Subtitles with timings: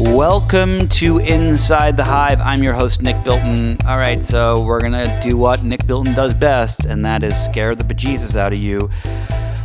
[0.00, 2.40] Welcome to Inside the Hive.
[2.40, 3.84] I'm your host, Nick Bilton.
[3.84, 7.36] All right, so we're going to do what Nick Bilton does best, and that is
[7.36, 8.90] scare the bejesus out of you.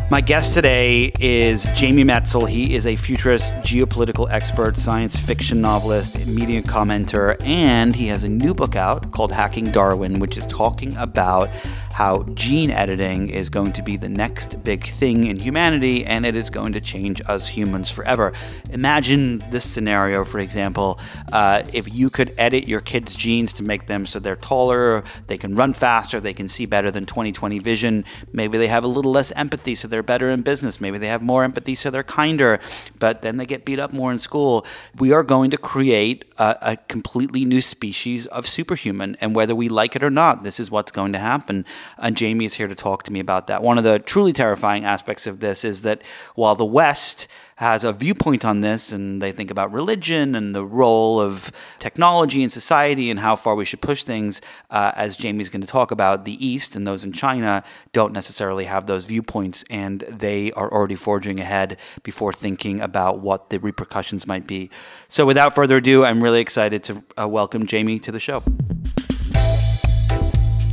[0.10, 2.50] My guest today is Jamie Metzl.
[2.50, 8.30] He is a futurist, geopolitical expert, science fiction novelist, media commenter, and he has a
[8.30, 11.50] new book out called Hacking Darwin, which is talking about
[11.94, 16.36] how gene editing is going to be the next big thing in humanity and it
[16.36, 18.34] is going to change us humans forever.
[18.72, 21.00] Imagine this scenario, for example,
[21.32, 25.38] uh, if you could edit your kids' genes to make them so they're taller, they
[25.38, 29.12] can run faster, they can see better than 2020 vision, maybe they have a little
[29.12, 32.60] less empathy so they're better in business, maybe they have more empathy so they're kinder,
[32.98, 34.66] but then they get beat up more in school.
[34.98, 39.70] We are going to create a, a completely new species of superhuman, and whether we
[39.70, 41.66] like it or not, this is what's going to happen.
[41.98, 43.62] And Jamie is here to talk to me about that.
[43.62, 46.02] One of the truly terrifying aspects of this is that
[46.36, 50.66] while the West has a viewpoint on this and they think about religion and the
[50.66, 55.50] role of technology in society and how far we should push things, uh, as Jamie's
[55.50, 59.64] going to talk about, the East and those in China don't necessarily have those viewpoints
[59.70, 64.70] and they are already forging ahead before thinking about what the repercussions might be.
[65.08, 68.44] So, without further ado, I'm really excited to uh, welcome Jamie to the show.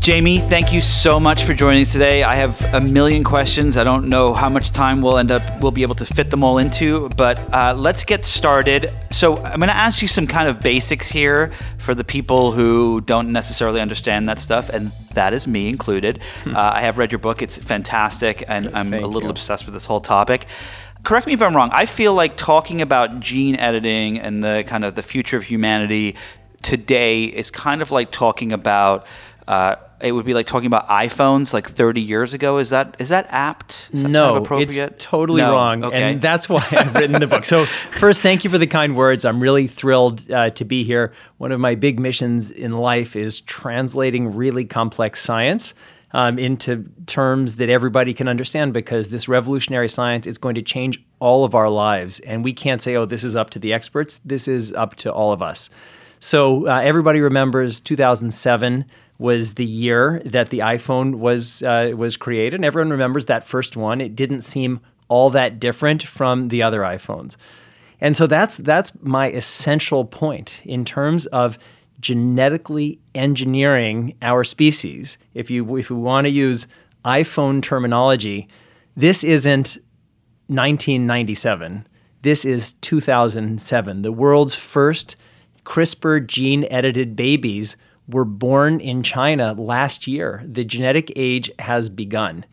[0.01, 2.23] Jamie, thank you so much for joining us today.
[2.23, 3.77] I have a million questions.
[3.77, 6.43] I don't know how much time we'll end up we'll be able to fit them
[6.43, 8.91] all into, but uh, let's get started.
[9.11, 13.03] So I'm going to ask you some kind of basics here for the people who
[13.03, 16.23] don't necessarily understand that stuff, and that is me included.
[16.45, 16.57] Hmm.
[16.57, 19.31] Uh, I have read your book; it's fantastic, and I'm thank a little you.
[19.31, 20.47] obsessed with this whole topic
[21.03, 21.71] correct me if I'm wrong.
[21.73, 26.15] I feel like talking about gene editing and the kind of the future of humanity
[26.61, 29.07] today is kind of like talking about
[29.49, 32.59] uh, it would be like talking about iPhones like 30 years ago.
[32.59, 33.91] Is that is that apt?
[33.93, 34.93] Is that no, kind of appropriate?
[34.93, 35.53] it's totally no.
[35.53, 36.03] wrong, okay.
[36.03, 37.45] and that's why I've written the book.
[37.45, 39.25] So first, thank you for the kind words.
[39.25, 41.13] I'm really thrilled uh, to be here.
[41.39, 45.75] One of my big missions in life is translating really complex science.
[46.13, 51.01] Um, into terms that everybody can understand because this revolutionary science is going to change
[51.21, 52.19] all of our lives.
[52.19, 54.21] And we can't say, oh, this is up to the experts.
[54.25, 55.71] This is up to all of us.
[56.19, 58.85] So uh, everybody remembers 2007
[59.21, 63.77] was the year that the iPhone was uh, was created, and everyone remembers that first
[63.77, 64.01] one.
[64.01, 67.37] It didn't seem all that different from the other iPhones,
[68.01, 71.59] and so that's that's my essential point in terms of
[72.01, 75.19] genetically engineering our species.
[75.35, 76.67] If you if we want to use
[77.05, 78.49] iPhone terminology,
[78.97, 79.77] this isn't
[80.47, 81.87] 1997.
[82.23, 84.03] This is 2007.
[84.03, 85.17] The world's first
[85.65, 87.77] CRISPR gene edited babies
[88.11, 90.45] were born in China last year.
[90.47, 92.45] The genetic age has begun.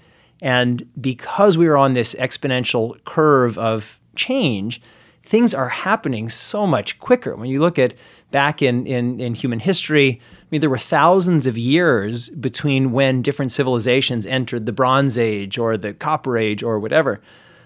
[0.41, 4.81] And because we are on this exponential curve of change,
[5.23, 7.35] things are happening so much quicker.
[7.35, 7.95] When you look at
[8.31, 13.21] back in, in, in human history, I mean, there were thousands of years between when
[13.21, 17.19] different civilizations entered the Bronze Age or the Copper Age or whatever.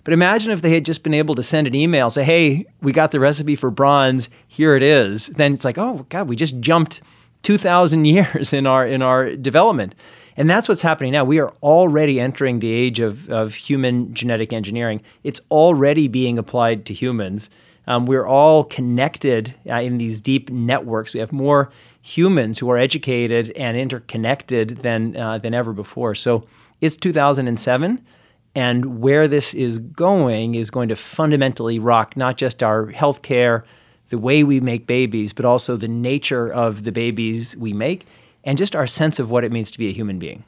[0.03, 2.91] But imagine if they had just been able to send an email, say, hey, we
[2.91, 5.27] got the recipe for bronze, here it is.
[5.27, 7.01] Then it's like, oh, God, we just jumped
[7.43, 9.95] 2,000 years in our in our development.
[10.37, 11.25] And that's what's happening now.
[11.25, 15.01] We are already entering the age of, of human genetic engineering.
[15.23, 17.49] It's already being applied to humans.
[17.87, 21.13] Um, we're all connected uh, in these deep networks.
[21.13, 21.71] We have more
[22.01, 26.15] humans who are educated and interconnected than, uh, than ever before.
[26.15, 26.45] So
[26.79, 28.03] it's 2007.
[28.53, 33.63] And where this is going is going to fundamentally rock not just our healthcare,
[34.11, 38.05] the way we make babies, but also the nature of the babies we make
[38.43, 40.43] and just our sense of what it means to be a human being.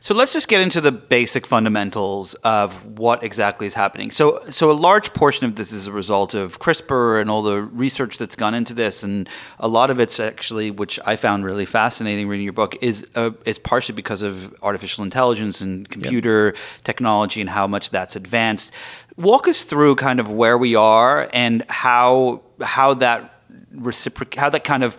[0.00, 4.10] So let's just get into the basic fundamentals of what exactly is happening.
[4.10, 7.62] So so a large portion of this is a result of CRISPR and all the
[7.62, 9.28] research that's gone into this and
[9.58, 13.30] a lot of it's actually which I found really fascinating reading your book is uh,
[13.44, 16.56] is partially because of artificial intelligence and computer yep.
[16.84, 18.72] technology and how much that's advanced.
[19.16, 23.30] Walk us through kind of where we are and how how that
[23.74, 24.96] reciproc how that kind of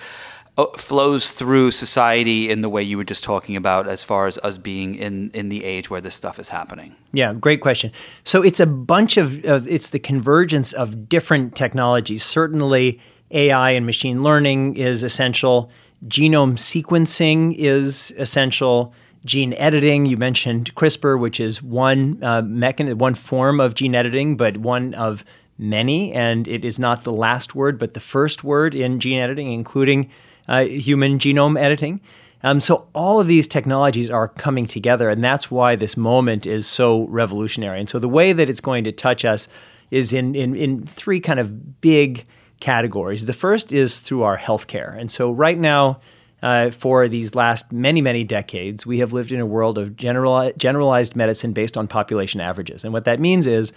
[0.78, 4.58] flows through society in the way you were just talking about as far as us
[4.58, 6.96] being in in the age where this stuff is happening?
[7.12, 7.92] Yeah great question.
[8.24, 12.24] So it's a bunch of uh, it's the convergence of different technologies.
[12.24, 15.70] Certainly ai and machine learning is essential.
[16.08, 18.94] Genome sequencing is essential.
[19.26, 22.42] Gene editing you mentioned crispr which is one uh,
[22.96, 25.26] one form of gene editing but one of
[25.58, 29.52] many, and it is not the last word, but the first word in gene editing,
[29.52, 30.10] including
[30.48, 32.02] uh, human genome editing.
[32.44, 36.68] Um, so all of these technologies are coming together, and that's why this moment is
[36.68, 37.80] so revolutionary.
[37.80, 39.48] And so the way that it's going to touch us
[39.90, 42.26] is in in, in three kind of big
[42.60, 43.26] categories.
[43.26, 44.98] The first is through our healthcare.
[44.98, 46.00] And so, right now,
[46.42, 50.52] uh, for these last many, many decades, we have lived in a world of general,
[50.58, 52.84] generalized medicine based on population averages.
[52.84, 53.72] And what that means is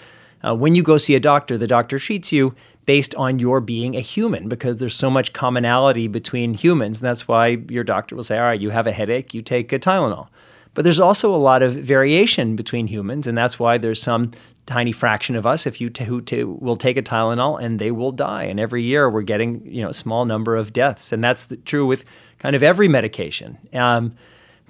[0.47, 2.55] uh, when you go see a doctor, the doctor treats you
[2.89, 7.01] based on your being a human because there's so much commonality between humans.
[7.01, 9.71] And that's why your doctor will say, All right, you have a headache, you take
[9.75, 10.29] a Tylenol.
[10.73, 14.31] But there's also a lot of variation between humans, and that's why there's some
[14.65, 17.91] tiny fraction of us if you t- who t- will take a Tylenol and they
[17.91, 18.45] will die.
[18.45, 21.59] And every year we're getting you know a small number of deaths, and that's the,
[21.59, 22.07] true with
[22.39, 23.59] kind of every medication.
[23.75, 24.15] Um,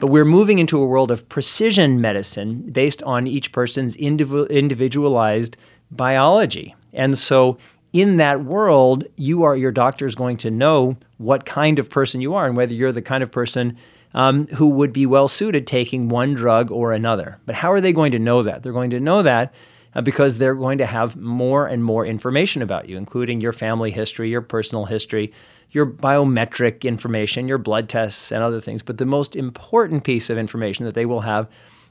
[0.00, 5.56] but we're moving into a world of precision medicine based on each person's indiv- individualized
[5.92, 6.74] biology.
[6.92, 7.58] And so,
[7.92, 12.20] in that world, you are your doctor is going to know what kind of person
[12.20, 13.76] you are and whether you're the kind of person
[14.14, 17.38] um, who would be well suited taking one drug or another.
[17.46, 18.62] But how are they going to know that?
[18.62, 19.52] They're going to know that
[19.94, 23.90] uh, because they're going to have more and more information about you, including your family
[23.90, 25.32] history, your personal history,
[25.70, 28.82] your biometric information, your blood tests, and other things.
[28.82, 31.48] But the most important piece of information that they will have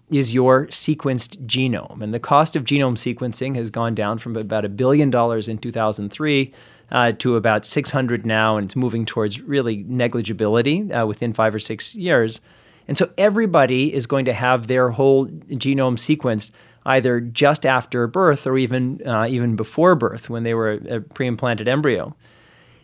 [0.09, 2.01] is your sequenced genome.
[2.01, 5.57] And the cost of genome sequencing has gone down from about a billion dollars in
[5.57, 6.53] 2003
[6.91, 11.59] uh, to about 600 now, and it's moving towards really negligibility uh, within five or
[11.59, 12.39] six years.
[12.87, 16.51] And so everybody is going to have their whole genome sequenced
[16.85, 21.01] either just after birth or even uh, even before birth when they were a, a
[21.01, 22.15] pre-implanted embryo.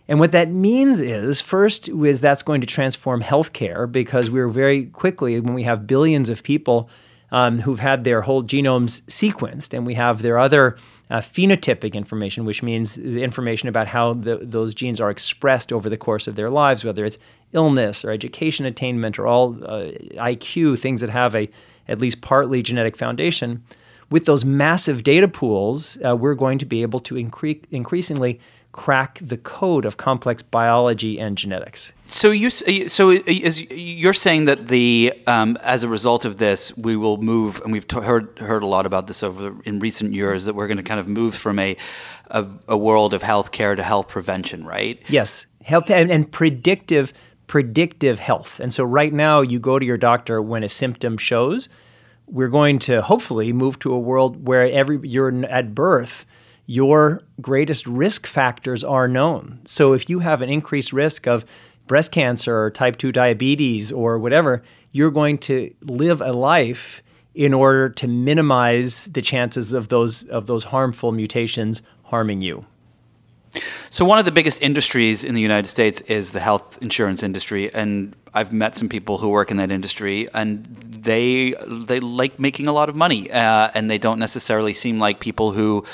[0.10, 4.88] And what that means is, first, is that's going to transform healthcare because we're very
[4.88, 6.90] quickly, when we have billions of people
[7.34, 10.78] um, who've had their whole genomes sequenced, and we have their other
[11.10, 15.90] uh, phenotypic information, which means the information about how the, those genes are expressed over
[15.90, 17.18] the course of their lives, whether it's
[17.52, 21.50] illness or education attainment or all uh, IQ, things that have a
[21.88, 23.64] at least partly genetic foundation.
[24.12, 28.40] With those massive data pools, uh, we're going to be able to incre- increasingly
[28.74, 31.94] crack the code of complex biology and genetics.
[32.08, 36.98] So you so is, you're saying that the um, as a result of this, we
[36.98, 40.46] will move, and we've t- heard heard a lot about this over in recent years
[40.46, 41.78] that we're going to kind of move from a
[42.32, 45.02] a, a world of healthcare to health prevention, right?
[45.08, 47.14] Yes, health and, and predictive
[47.48, 48.60] predictive health.
[48.60, 51.70] And so right now, you go to your doctor when a symptom shows.
[52.26, 56.26] We're going to hopefully move to a world where every you're at birth
[56.66, 59.60] your greatest risk factors are known.
[59.66, 61.46] So if you have an increased risk of
[61.88, 67.04] breast cancer or type 2 diabetes or whatever, you're going to live a life
[67.36, 72.66] in order to minimize the chances of those of those harmful mutations harming you.
[73.90, 77.74] So one of the biggest industries in the United States is the health insurance industry
[77.74, 82.68] and I've met some people who work in that industry and they they like making
[82.68, 85.86] a lot of money uh, and they don't necessarily seem like people who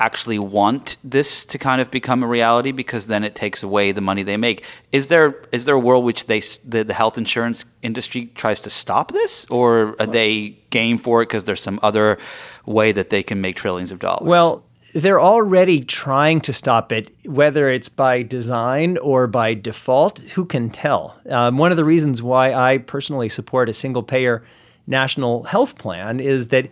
[0.00, 4.00] actually want this to kind of become a reality because then it takes away the
[4.00, 4.64] money they make.
[4.92, 8.70] Is there is there a world which they the, the health insurance industry tries to
[8.70, 12.18] stop this, or are they game for it because there's some other
[12.66, 14.26] way that they can make trillions of dollars?
[14.26, 14.62] Well.
[14.94, 20.20] They're already trying to stop it, whether it's by design or by default.
[20.20, 21.20] Who can tell?
[21.28, 24.42] Um, one of the reasons why I personally support a single payer
[24.86, 26.70] national health plan is that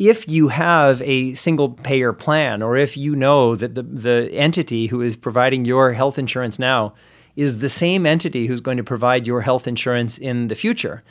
[0.00, 4.86] if you have a single payer plan or if you know that the, the entity
[4.86, 6.94] who is providing your health insurance now
[7.36, 11.02] is the same entity who's going to provide your health insurance in the future,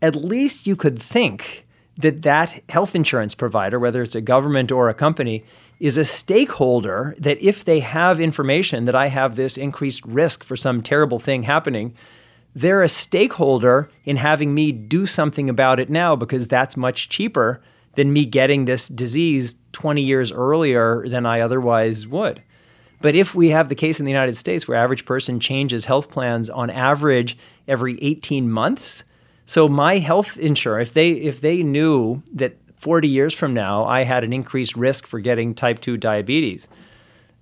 [0.00, 1.66] at least you could think
[1.96, 5.44] that that health insurance provider, whether it's a government or a company,
[5.80, 10.54] is a stakeholder that if they have information that I have this increased risk for
[10.54, 11.92] some terrible thing happening,
[12.54, 17.60] they're a stakeholder in having me do something about it now because that's much cheaper
[17.94, 22.42] than me getting this disease 20 years earlier than I otherwise would.
[23.00, 26.10] But if we have the case in the United States where average person changes health
[26.10, 29.04] plans on average every 18 months,
[29.46, 34.02] so my health insurer, if they if they knew that 40 years from now I
[34.02, 36.68] had an increased risk for getting type 2 diabetes,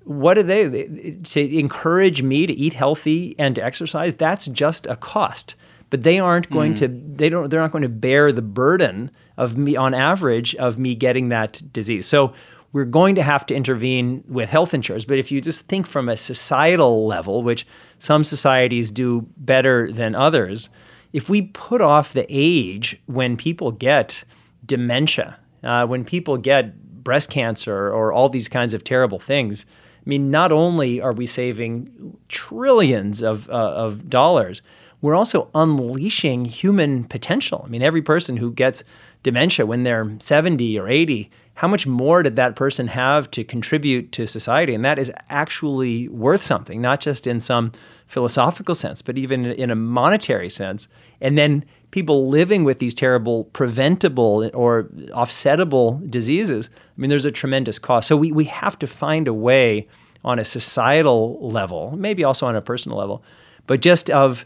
[0.05, 4.15] what do they to encourage me to eat healthy and to exercise?
[4.15, 5.55] That's just a cost.
[5.89, 6.79] But they aren't going mm.
[6.79, 10.79] to they don't they're not going to bear the burden of me on average of
[10.79, 12.07] me getting that disease.
[12.07, 12.33] So
[12.73, 15.05] we're going to have to intervene with health insurance.
[15.05, 17.67] But if you just think from a societal level, which
[17.99, 20.69] some societies do better than others,
[21.13, 24.23] if we put off the age when people get
[24.67, 29.65] dementia, uh, when people get breast cancer or all these kinds of terrible things,
[30.05, 34.61] I mean, not only are we saving trillions of, uh, of dollars,
[35.01, 37.63] we're also unleashing human potential.
[37.65, 38.85] I mean, every person who gets
[39.27, 44.13] dementia when they're 70 or 80 how much more did that person have to contribute
[44.13, 44.75] to society?
[44.75, 47.73] And that is actually worth something, not just in some
[48.07, 50.87] philosophical sense, but even in a monetary sense.
[51.23, 57.31] And then people living with these terrible preventable or offsettable diseases, I mean, there's a
[57.31, 58.07] tremendous cost.
[58.07, 59.89] So we, we have to find a way
[60.27, 63.25] on a societal level, maybe also on a personal level,
[63.67, 64.45] but just of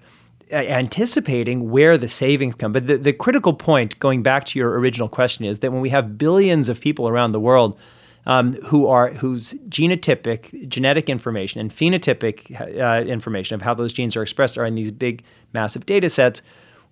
[0.52, 2.72] anticipating where the savings come.
[2.72, 5.90] But the, the critical point, going back to your original question, is that when we
[5.90, 7.78] have billions of people around the world
[8.26, 14.16] um, who are whose genotypic genetic information and phenotypic uh, information of how those genes
[14.16, 16.42] are expressed are in these big, massive data sets,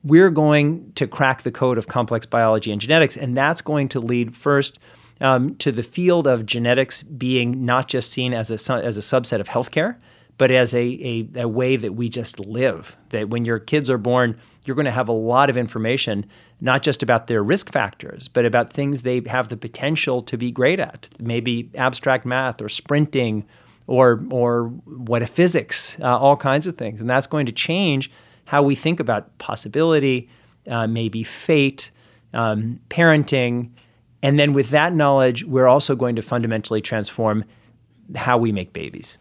[0.05, 4.01] we're going to crack the code of complex biology and genetics, and that's going to
[4.01, 4.79] lead first.
[5.21, 9.41] Um, to the field of genetics being not just seen as a, as a subset
[9.41, 9.97] of healthcare,
[10.39, 12.97] but as a, a, a way that we just live.
[13.11, 16.25] That when your kids are born, you're going to have a lot of information,
[16.61, 20.51] not just about their risk factors, but about things they have the potential to be
[20.51, 21.09] great at.
[21.19, 23.45] Maybe abstract math or sprinting
[23.87, 27.01] or, or what a physics, uh, all kinds of things.
[27.01, 28.11] And that's going to change
[28.45, 30.29] how we think about possibility,
[30.69, 31.91] uh, maybe fate,
[32.33, 33.71] um, parenting.
[34.23, 37.45] And then with that knowledge, we're also going to fundamentally transform
[38.15, 39.19] how we make babies.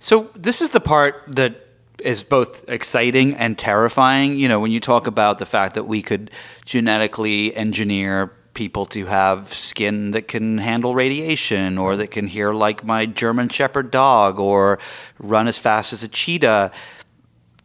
[0.00, 1.66] So this is the part that
[2.02, 4.38] is both exciting and terrifying.
[4.38, 6.30] You know, when you talk about the fact that we could
[6.64, 12.82] genetically engineer people to have skin that can handle radiation or that can hear like
[12.82, 14.78] my German Shepherd dog or
[15.18, 16.72] run as fast as a cheetah.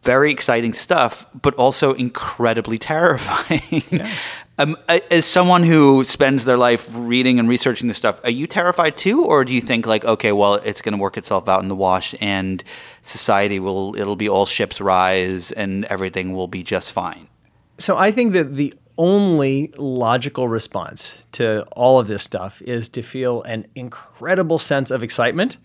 [0.02, 3.82] Very exciting stuff, but also incredibly terrifying.
[3.90, 4.10] Yeah.
[4.58, 8.96] Um, as someone who spends their life reading and researching this stuff, are you terrified
[8.96, 11.68] too, or do you think like, okay, well, it's going to work itself out in
[11.68, 12.64] the wash, and
[13.02, 17.28] society will it'll be all ships rise, and everything will be just fine?
[17.76, 23.02] So I think that the only logical response to all of this stuff is to
[23.02, 25.58] feel an incredible sense of excitement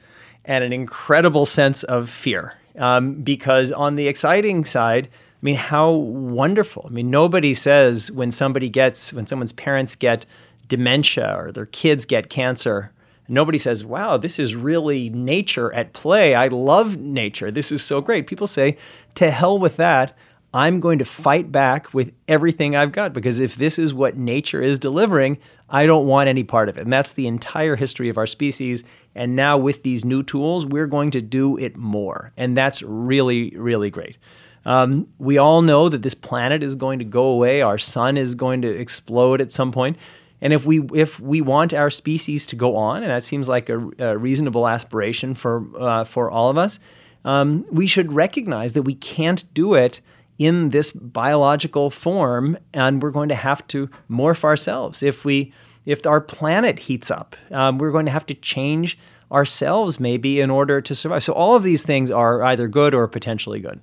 [0.43, 5.07] and an incredible sense of fear, um, because on the exciting side
[5.41, 6.86] I mean, how wonderful.
[6.88, 10.25] I mean, nobody says when somebody gets, when someone's parents get
[10.67, 12.91] dementia or their kids get cancer,
[13.27, 16.36] nobody says, wow, this is really nature at play.
[16.36, 17.50] I love nature.
[17.50, 18.27] This is so great.
[18.27, 18.77] People say,
[19.15, 20.15] to hell with that.
[20.53, 24.62] I'm going to fight back with everything I've got because if this is what nature
[24.62, 25.38] is delivering,
[25.69, 26.81] I don't want any part of it.
[26.81, 28.83] And that's the entire history of our species.
[29.15, 32.33] And now with these new tools, we're going to do it more.
[32.36, 34.17] And that's really, really great.
[34.65, 37.61] Um, we all know that this planet is going to go away.
[37.61, 39.97] Our sun is going to explode at some point.
[40.41, 43.69] And if we if we want our species to go on, and that seems like
[43.69, 46.79] a, a reasonable aspiration for uh, for all of us,
[47.25, 50.01] um, we should recognize that we can't do it
[50.39, 55.03] in this biological form, and we're going to have to morph ourselves.
[55.03, 55.53] If we
[55.85, 58.97] if our planet heats up, um, we're going to have to change
[59.31, 61.23] ourselves maybe in order to survive.
[61.23, 63.79] So all of these things are either good or potentially good.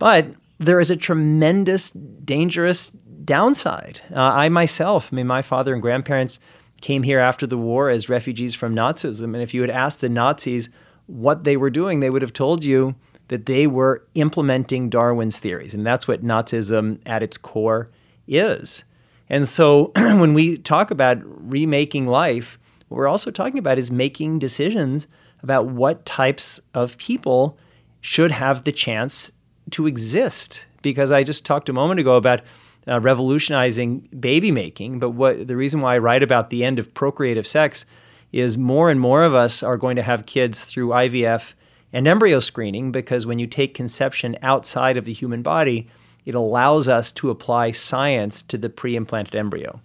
[0.00, 0.28] But
[0.58, 2.90] there is a tremendous, dangerous
[3.24, 4.00] downside.
[4.10, 6.40] Uh, I myself, I mean, my father and grandparents
[6.80, 9.34] came here after the war as refugees from Nazism.
[9.34, 10.70] And if you had asked the Nazis
[11.06, 12.94] what they were doing, they would have told you
[13.28, 15.74] that they were implementing Darwin's theories.
[15.74, 17.90] And that's what Nazism at its core
[18.26, 18.82] is.
[19.28, 24.38] And so when we talk about remaking life, what we're also talking about is making
[24.38, 25.08] decisions
[25.42, 27.58] about what types of people
[28.00, 29.30] should have the chance
[29.72, 32.40] to exist because I just talked a moment ago about
[32.88, 34.98] uh, revolutionizing baby making.
[34.98, 37.84] But what the reason why I write about the end of procreative sex
[38.32, 41.54] is more and more of us are going to have kids through IVF
[41.92, 45.88] and embryo screening because when you take conception outside of the human body,
[46.24, 49.80] it allows us to apply science to the pre-implanted embryo.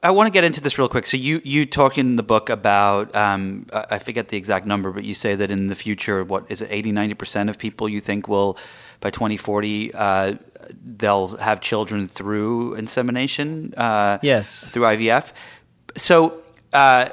[0.00, 1.08] I want to get into this real quick.
[1.08, 5.02] So you you talk in the book about um, I forget the exact number, but
[5.02, 8.00] you say that in the future, what is it, 80, 90 percent of people you
[8.00, 8.56] think will
[9.00, 10.34] by 2040 uh,
[10.84, 13.74] they'll have children through insemination.
[13.76, 15.32] Uh, yes, through IVF.
[15.96, 16.42] So.
[16.70, 17.08] Uh,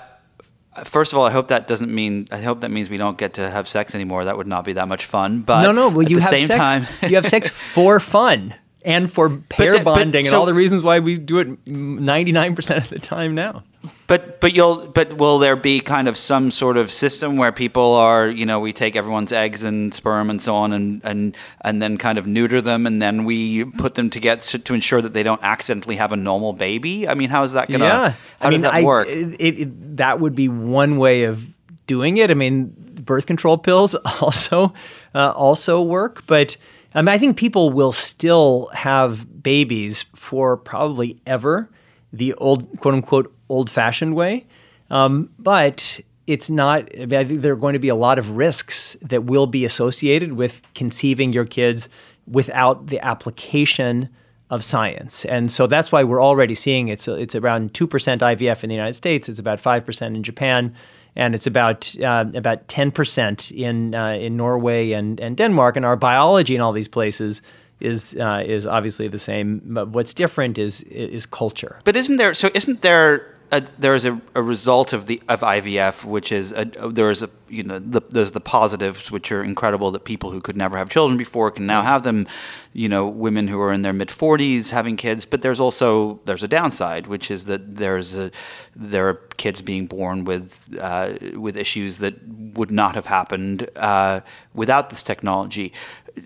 [0.83, 2.27] first of all, I hope that doesn't mean.
[2.29, 4.25] I hope that means we don't get to have sex anymore.
[4.25, 5.39] That would not be that much fun.
[5.43, 5.87] But no, no.
[5.87, 6.47] Well, you have sex.
[6.49, 8.53] Time, you have sex for fun
[8.85, 12.77] and for pair that, bonding so, and all the reasons why we do it 99%
[12.77, 13.63] of the time now.
[14.07, 17.93] But but you'll but will there be kind of some sort of system where people
[17.93, 21.81] are you know we take everyone's eggs and sperm and so on and and and
[21.81, 25.13] then kind of neuter them and then we put them together to, to ensure that
[25.13, 27.07] they don't accidentally have a normal baby?
[27.07, 27.85] I mean, how is that gonna?
[27.85, 28.09] Yeah.
[28.39, 29.07] how I does mean, that I, work?
[29.07, 31.45] It, it, that would be one way of
[31.87, 32.31] doing it.
[32.31, 32.75] I mean,
[33.05, 34.73] birth control pills also
[35.13, 36.57] uh, also work, but
[36.95, 41.69] I mean, I think people will still have babies for probably ever
[42.13, 44.47] the old, quote unquote, old fashioned way.
[44.89, 48.95] Um, but it's not, I think there are going to be a lot of risks
[49.01, 51.89] that will be associated with conceiving your kids
[52.27, 54.09] without the application
[54.49, 55.25] of science.
[55.25, 58.93] And so that's why we're already seeing it's, it's around 2% IVF in the United
[58.93, 60.73] States, it's about 5% in Japan,
[61.15, 65.75] and it's about uh, about 10% in, uh, in Norway and, and Denmark.
[65.75, 67.41] And our biology in all these places
[67.79, 69.61] is uh, is obviously the same.
[69.65, 71.79] But what's different is is culture.
[71.83, 72.33] But isn't there?
[72.33, 73.34] So isn't there?
[73.51, 77.21] A, there is a, a, result of the of IVF, which is a, there is
[77.21, 80.77] a you know the, there's the positives, which are incredible that people who could never
[80.77, 82.27] have children before can now have them.
[82.73, 86.43] You know, women who are in their mid 40s having kids, but there's also there's
[86.43, 88.31] a downside, which is that there's a
[88.75, 94.21] there are kids being born with uh, with issues that would not have happened uh,
[94.53, 95.71] without this technology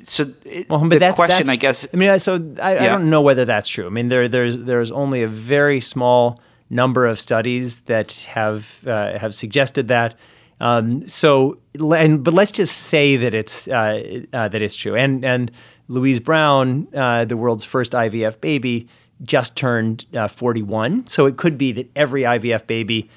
[0.03, 1.88] so it, well, but the that's, question, that's, I guess.
[1.93, 2.83] I mean, so I, yeah.
[2.83, 3.85] I, don't know whether that's true.
[3.85, 9.17] I mean, there there's there's only a very small number of studies that have uh,
[9.17, 10.15] have suggested that.
[10.61, 14.95] Um, so, and but let's just say that it's uh, uh, that it's true.
[14.95, 15.51] And and
[15.88, 18.88] Louise Brown, uh, the world's first IVF baby,
[19.23, 21.07] just turned uh, 41.
[21.07, 23.09] So it could be that every IVF baby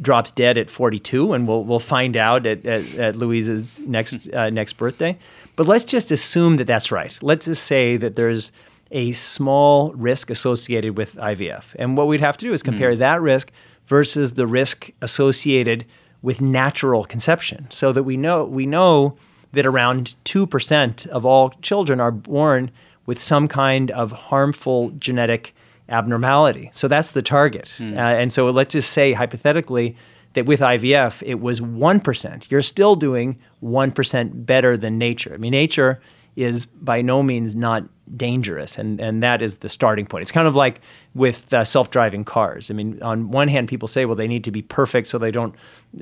[0.00, 4.50] drops dead at 42, and we'll we'll find out at, at, at Louise's next uh,
[4.50, 5.16] next birthday.
[5.56, 7.18] But let's just assume that that's right.
[7.22, 8.52] Let's just say that there's
[8.90, 12.98] a small risk associated with IVF, and what we'd have to do is compare mm.
[12.98, 13.50] that risk
[13.86, 15.84] versus the risk associated
[16.22, 19.16] with natural conception, so that we know we know
[19.52, 22.70] that around two percent of all children are born
[23.06, 25.54] with some kind of harmful genetic
[25.88, 26.70] abnormality.
[26.74, 27.72] So that's the target.
[27.78, 27.96] Mm.
[27.96, 29.96] Uh, and so let's just say hypothetically
[30.34, 32.50] that with IVF it was 1%.
[32.50, 35.32] You're still doing 1% better than nature.
[35.32, 36.00] I mean, nature
[36.38, 37.84] is by no means not
[38.16, 40.22] dangerous, and, and that is the starting point.
[40.22, 40.80] It's kind of like
[41.14, 42.70] with uh, self driving cars.
[42.70, 45.30] I mean, on one hand, people say, well, they need to be perfect so they
[45.30, 45.54] don't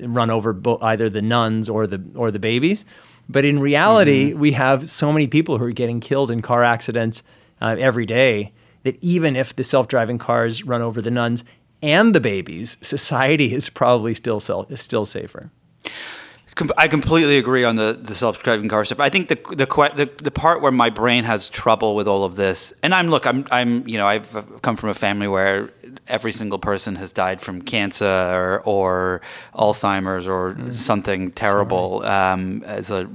[0.03, 2.85] run over bo- either the nuns or the, or the babies.
[3.29, 4.41] But in reality, mm-hmm.
[4.41, 7.23] we have so many people who are getting killed in car accidents
[7.61, 8.53] uh, every day
[8.85, 11.43] that even if the self-driving cars run over the nuns
[11.83, 15.51] and the babies, society is probably still still safer.
[16.77, 19.01] I completely agree on the, the self-driving car stuff.
[19.01, 22.37] I think the, the the the part where my brain has trouble with all of
[22.37, 25.71] this, and I'm look, I'm I'm you know I've come from a family where
[26.09, 29.21] every single person has died from cancer or, or
[29.55, 30.73] Alzheimer's or mm.
[30.73, 32.05] something terrible.
[32.05, 33.09] Um, as a,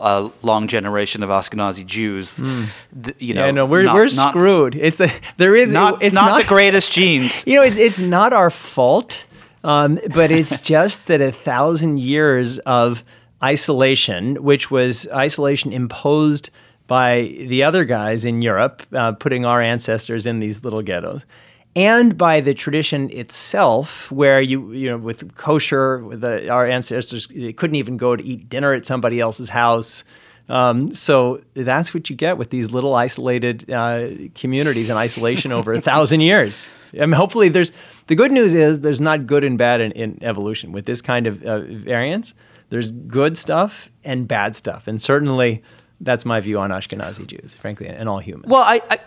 [0.00, 2.68] a, long generation of Ashkenazi Jews, mm.
[3.02, 4.74] th- you know, yeah, no, we're not, we're not, screwed.
[4.74, 7.44] It's a, there is not, it's not, not the greatest genes.
[7.54, 9.26] You know, it's it's not our fault,
[9.64, 13.02] um, but it's just that a thousand years of
[13.42, 16.50] isolation, which was isolation imposed
[16.86, 21.24] by the other guys in Europe, uh, putting our ancestors in these little ghettos
[21.76, 27.74] and by the tradition itself, where you you know with kosher, the, our ancestors couldn't
[27.74, 30.04] even go to eat dinner at somebody else's house.
[30.48, 35.72] Um, so that's what you get with these little isolated uh, communities in isolation over
[35.72, 36.68] a thousand years.
[36.94, 37.72] I mean, hopefully, there's
[38.08, 41.26] the good news is there's not good and bad in, in evolution with this kind
[41.26, 42.34] of uh, variance.
[42.70, 45.62] There's good stuff and bad stuff, and certainly
[46.00, 48.50] that's my view on Ashkenazi Jews, frankly, and all humans.
[48.50, 48.98] Well, I, I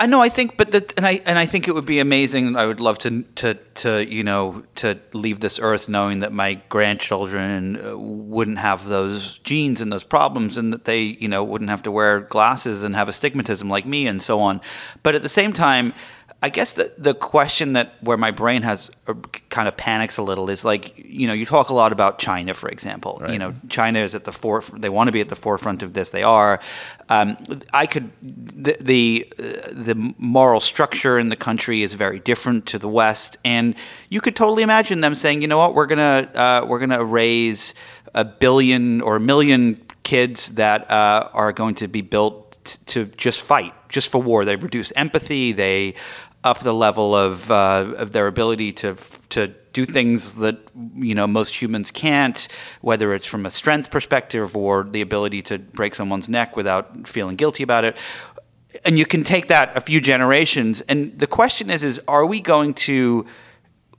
[0.00, 0.20] I know.
[0.20, 2.54] I think, but that, and I and I think it would be amazing.
[2.54, 6.54] I would love to to to you know to leave this earth knowing that my
[6.68, 11.70] grandchildren uh, wouldn't have those genes and those problems, and that they you know wouldn't
[11.70, 14.60] have to wear glasses and have astigmatism like me and so on.
[15.02, 15.92] But at the same time,
[16.40, 19.14] I guess the the question that where my brain has uh,
[19.48, 22.54] kind of panics a little is like you know you talk a lot about China
[22.54, 23.32] for example right.
[23.32, 25.94] you know China is at the forefront they want to be at the forefront of
[25.94, 26.60] this they are
[27.08, 27.36] um,
[27.74, 32.78] I could the the, uh, the moral structure in the country is very different to
[32.78, 33.74] the West and
[34.08, 37.74] you could totally imagine them saying you know what we're gonna uh, we're gonna raise
[38.14, 42.48] a billion or a million kids that uh, are going to be built
[42.86, 44.44] to just fight, just for war.
[44.44, 45.52] They reduce empathy.
[45.52, 45.94] They
[46.44, 48.96] up the level of uh, of their ability to
[49.30, 50.58] to do things that
[50.94, 52.48] you know most humans can't,
[52.80, 57.36] whether it's from a strength perspective or the ability to break someone's neck without feeling
[57.36, 57.96] guilty about it.
[58.84, 60.80] And you can take that a few generations.
[60.82, 63.26] And the question is: is are we going to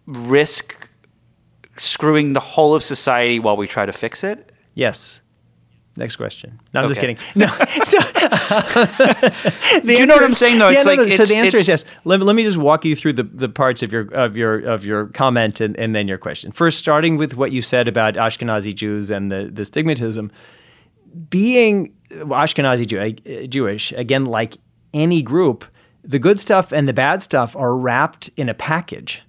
[0.06, 0.88] risk
[1.78, 4.52] screwing the whole of society while we try to fix it?
[4.73, 5.18] Yes.
[5.97, 6.60] Next question.
[6.73, 6.93] No, I'm okay.
[6.93, 7.17] just kidding.
[7.36, 7.47] No.
[7.86, 7.97] So,
[9.86, 10.60] Do you know what I'm saying?
[10.60, 11.86] Though yeah, it's no, like no, it's, so the answer is yes.
[12.06, 14.86] Let, let me just walk you through the, the parts of your of your of
[14.86, 16.52] your comment and, and then your question.
[16.52, 20.32] First, starting with what you said about Ashkenazi Jews and the the stigmatism.
[21.30, 24.58] Being Ashkenazi Jew, eh, Jewish, again, like
[24.93, 25.65] any group,
[26.04, 29.21] the good stuff and the bad stuff are wrapped in a package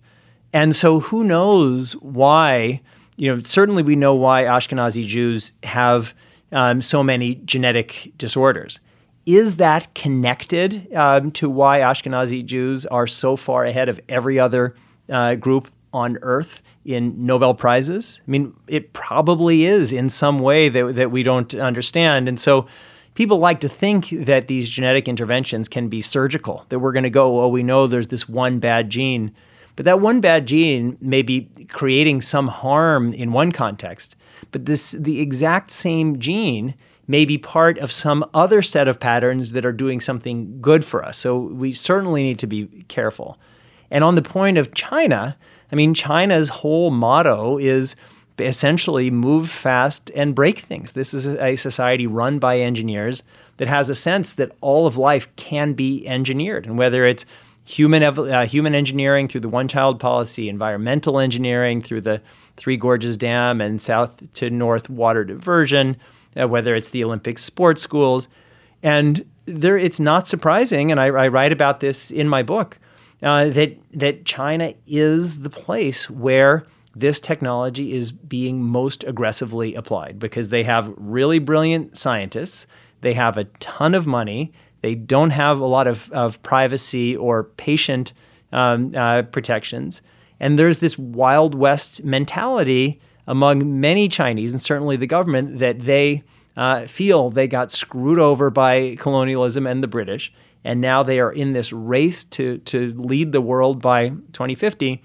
[0.52, 2.80] And so who knows why,
[3.16, 6.14] you know, certainly we know why Ashkenazi Jews have
[6.52, 8.80] um, so many genetic disorders.
[9.26, 14.74] Is that connected um, to why Ashkenazi Jews are so far ahead of every other
[15.08, 18.20] uh, group on earth in Nobel Prizes?
[18.26, 22.28] I mean, it probably is in some way that, that we don't understand.
[22.28, 22.66] And so
[23.14, 27.10] people like to think that these genetic interventions can be surgical, that we're going to
[27.10, 29.34] go, oh, we know there's this one bad gene.
[29.76, 34.16] But that one bad gene may be creating some harm in one context,
[34.50, 36.74] but this the exact same gene
[37.06, 41.04] may be part of some other set of patterns that are doing something good for
[41.04, 41.16] us.
[41.16, 43.38] So we certainly need to be careful.
[43.90, 45.36] And on the point of China,
[45.72, 47.96] I mean, China's whole motto is
[48.38, 50.92] essentially move fast and break things.
[50.92, 53.22] This is a society run by engineers
[53.56, 56.64] that has a sense that all of life can be engineered.
[56.64, 57.26] And whether it's
[57.64, 62.20] human, uh, human engineering through the one child policy, environmental engineering through the
[62.56, 65.96] Three Gorges Dam and south to north water diversion,
[66.40, 68.28] uh, whether it's the Olympic sports schools.
[68.82, 72.78] And there, it's not surprising, and I, I write about this in my book,
[73.22, 76.64] uh, that, that China is the place where
[76.96, 82.66] this technology is being most aggressively applied because they have really brilliant scientists,
[83.02, 87.44] they have a ton of money, they don't have a lot of, of privacy or
[87.44, 88.12] patient
[88.52, 90.02] um, uh, protections.
[90.38, 96.22] And there's this Wild West mentality among many Chinese, and certainly the government, that they
[96.56, 100.32] uh, feel they got screwed over by colonialism and the British,
[100.64, 105.02] and now they are in this race to to lead the world by 2050.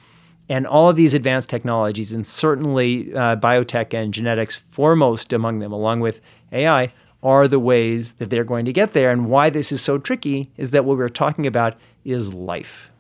[0.48, 5.72] And all of these advanced technologies, and certainly uh, biotech and genetics, foremost among them,
[5.72, 6.94] along with AI,
[7.26, 9.10] are the ways that they're going to get there.
[9.10, 12.92] And why this is so tricky is that what we're talking about is life.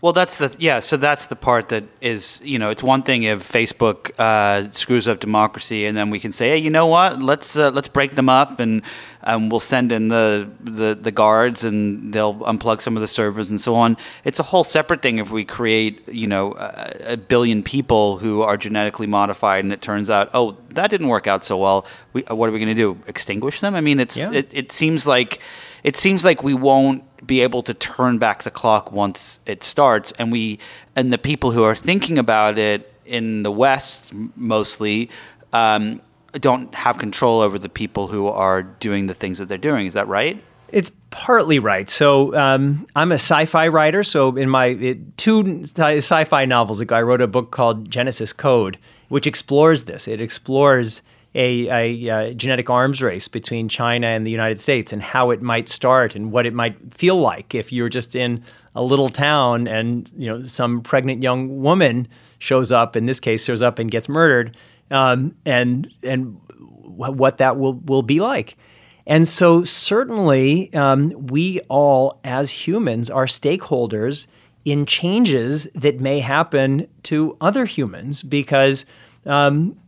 [0.00, 0.80] Well, that's the yeah.
[0.80, 5.06] So that's the part that is you know it's one thing if Facebook uh, screws
[5.06, 7.20] up democracy, and then we can say, hey, you know what?
[7.20, 8.82] Let's uh, let's break them up, and
[9.24, 13.50] um, we'll send in the, the the guards, and they'll unplug some of the servers
[13.50, 13.98] and so on.
[14.24, 18.40] It's a whole separate thing if we create you know a, a billion people who
[18.40, 21.86] are genetically modified, and it turns out, oh, that didn't work out so well.
[22.14, 22.98] We, what are we going to do?
[23.06, 23.74] Extinguish them?
[23.74, 24.32] I mean, it's yeah.
[24.32, 25.42] it, it seems like
[25.82, 30.12] it seems like we won't be able to turn back the clock once it starts
[30.12, 30.58] and we
[30.96, 35.10] and the people who are thinking about it in the west mostly
[35.52, 36.00] um,
[36.32, 39.94] don't have control over the people who are doing the things that they're doing is
[39.94, 41.90] that right it's partly right.
[41.90, 44.04] So um, I'm a sci-fi writer.
[44.04, 48.78] So in my it, two sci-fi novels ago, I wrote a book called Genesis Code,
[49.08, 50.06] which explores this.
[50.06, 51.02] It explores
[51.34, 55.40] a, a, a, genetic arms race between China and the United States and how it
[55.40, 58.42] might start and what it might feel like if you're just in
[58.74, 62.96] a little town and you know some pregnant young woman shows up.
[62.96, 64.56] In this case, shows up and gets murdered,
[64.90, 68.56] um, and and what that will will be like.
[69.06, 74.26] And so certainly um, we all as humans are stakeholders
[74.64, 78.84] in changes that may happen to other humans because
[79.26, 79.79] um,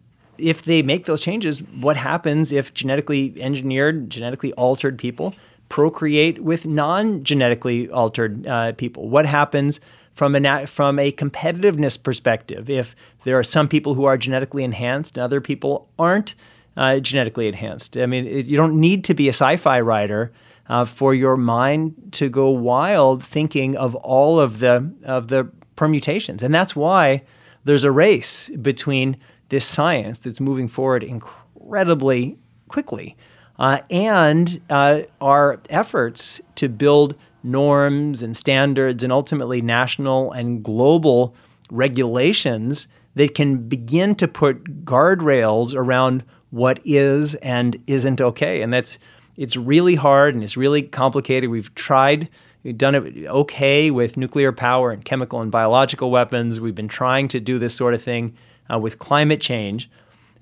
[0.42, 5.34] if they make those changes, what happens if genetically engineered, genetically altered people
[5.68, 9.08] procreate with non-genetically altered uh, people?
[9.08, 9.80] What happens
[10.14, 15.16] from a from a competitiveness perspective if there are some people who are genetically enhanced
[15.16, 16.34] and other people aren't
[16.76, 17.96] uh, genetically enhanced?
[17.96, 20.32] I mean, it, you don't need to be a sci-fi writer.
[20.68, 26.40] Uh, for your mind to go wild thinking of all of the of the permutations
[26.40, 27.20] and that's why
[27.64, 29.16] there's a race between
[29.52, 32.38] this science that's moving forward incredibly
[32.68, 33.14] quickly.
[33.58, 41.36] Uh, and uh, our efforts to build norms and standards and ultimately national and global
[41.70, 48.62] regulations that can begin to put guardrails around what is and isn't okay.
[48.62, 48.96] And that's
[49.36, 51.50] it's really hard and it's really complicated.
[51.50, 52.30] We've tried,
[52.62, 56.58] we've done it okay with nuclear power and chemical and biological weapons.
[56.58, 58.34] We've been trying to do this sort of thing
[58.72, 59.90] uh, with climate change.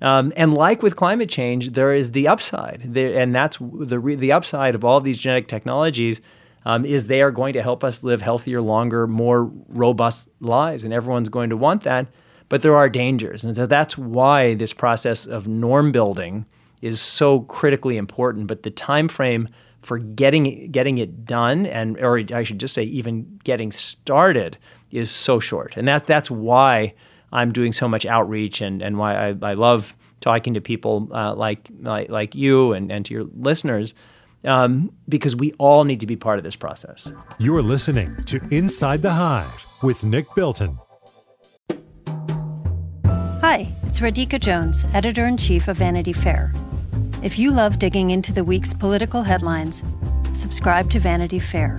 [0.03, 4.33] Um, and like with climate change, there is the upside, there, and that's the the
[4.33, 6.23] upside of all of these genetic technologies
[6.65, 10.93] um, is they are going to help us live healthier, longer, more robust lives, and
[10.93, 12.07] everyone's going to want that.
[12.49, 16.47] But there are dangers, and so that's why this process of norm building
[16.83, 18.47] is so critically important.
[18.47, 19.49] But the time frame
[19.83, 24.59] for getting getting it done, and or I should just say even getting started,
[24.91, 26.95] is so short, and that that's why
[27.33, 31.35] I'm doing so much outreach and, and why I, I love talking to people uh,
[31.35, 33.95] like, like, like you and, and to your listeners
[34.45, 37.13] um, because we all need to be part of this process.
[37.39, 40.79] You're listening to Inside the Hive with Nick Bilton.
[43.41, 46.53] Hi, it's Radhika Jones, editor in chief of Vanity Fair.
[47.23, 49.83] If you love digging into the week's political headlines,
[50.33, 51.79] subscribe to Vanity Fair.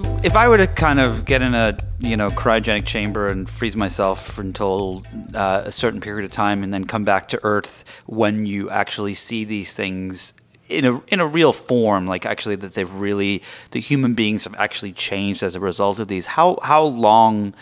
[0.23, 3.75] if I were to kind of get in a you know cryogenic chamber and freeze
[3.75, 5.03] myself until
[5.33, 9.15] uh, a certain period of time, and then come back to Earth when you actually
[9.15, 10.33] see these things
[10.69, 14.55] in a in a real form, like actually that they've really the human beings have
[14.55, 16.25] actually changed as a result of these.
[16.25, 17.53] How how long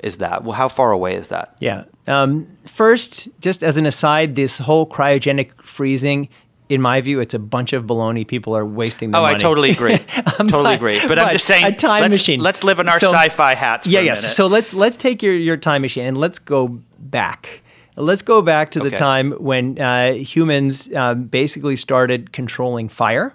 [0.00, 0.44] is that?
[0.44, 1.56] Well, how far away is that?
[1.60, 1.84] Yeah.
[2.06, 6.28] Um, first, just as an aside, this whole cryogenic freezing
[6.68, 8.26] in my view, it's a bunch of baloney.
[8.26, 9.34] People are wasting their oh, money.
[9.34, 9.98] I totally agree.
[10.38, 11.00] Totally but- agree.
[11.00, 12.40] But, but I'm just saying, a time let's, machine.
[12.40, 13.86] let's live in our So- sci-fi hats.
[13.86, 14.36] For yeah, yes.
[14.36, 17.62] So let's let's take your your time machine and let's go back.
[17.96, 18.96] Let's go back to the Okay.
[18.96, 23.34] time when uh, humans um, basically started controlling fire,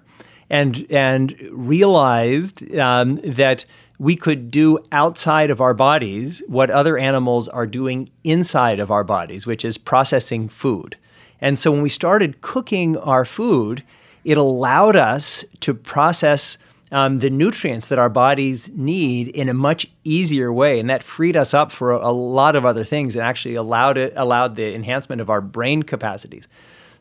[0.49, 3.65] and and realized um, that
[3.99, 9.03] we could do outside of our bodies what other animals are doing inside of our
[9.03, 10.97] bodies, which is processing food.
[11.43, 13.84] And so when we started cooking our food,
[14.23, 16.58] it allowed us to process
[16.93, 21.36] um, the nutrients that our bodies need in a much easier way, and that freed
[21.36, 24.73] us up for a, a lot of other things, and actually allowed it allowed the
[24.73, 26.47] enhancement of our brain capacities.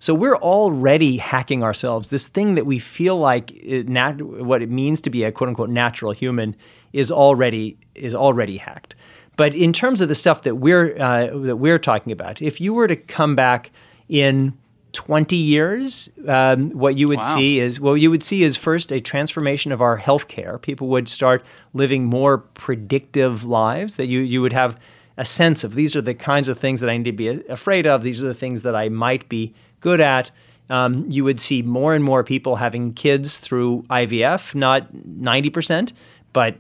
[0.01, 2.09] So we're already hacking ourselves.
[2.09, 5.51] This thing that we feel like it nat- what it means to be a quote
[5.51, 6.57] unquote natural human
[6.93, 8.97] is already is already hacked.
[9.37, 12.75] But in terms of the stuff that we're uh, that we're talking about, if you
[12.75, 13.71] were to come back
[14.13, 14.53] in
[14.93, 17.35] 20 years, um, what you would Wow.
[17.35, 20.61] see is what you would see is first a transformation of our healthcare.
[20.61, 23.97] People would start living more predictive lives.
[23.97, 24.79] That you you would have
[25.17, 27.87] a sense of these are the kinds of things that I need to be afraid
[27.87, 28.03] of.
[28.03, 30.31] These are the things that I might be good at.
[30.69, 35.93] Um, you would see more and more people having kids through IVF, not 90%,
[36.35, 36.57] but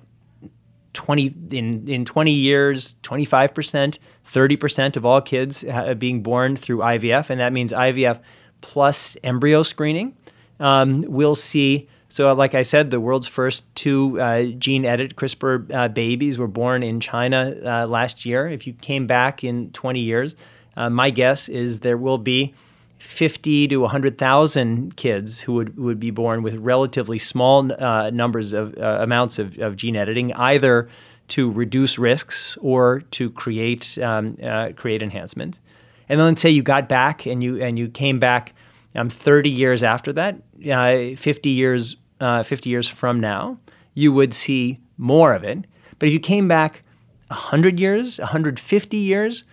[0.94, 3.98] 20 in in 20 years 25%
[4.32, 5.64] 30% of all kids
[5.98, 8.20] being born through ivf and that means ivf
[8.60, 10.16] plus embryo screening.
[10.60, 15.72] Um, we'll see so like i said the world's first two uh, gene edit crispr
[15.74, 18.48] uh, babies were born in china uh, last year.
[18.48, 20.34] If you came back in 20 years
[20.76, 22.54] uh, my guess is there will be
[23.02, 28.78] 50 to 100,000 kids who would, would be born with relatively small uh, numbers of
[28.78, 30.88] uh, amounts of, of gene editing, either
[31.28, 35.60] to reduce risks or to create um, uh, create enhancements.
[36.08, 38.54] And then let's say you got back and you and you came back
[38.94, 40.36] um, 30 years after that,
[40.70, 43.58] uh, 50 years uh, 50 years from now,
[43.94, 45.66] you would see more of it.
[45.98, 46.82] But if you came back
[47.28, 49.44] 100 years, 150 years,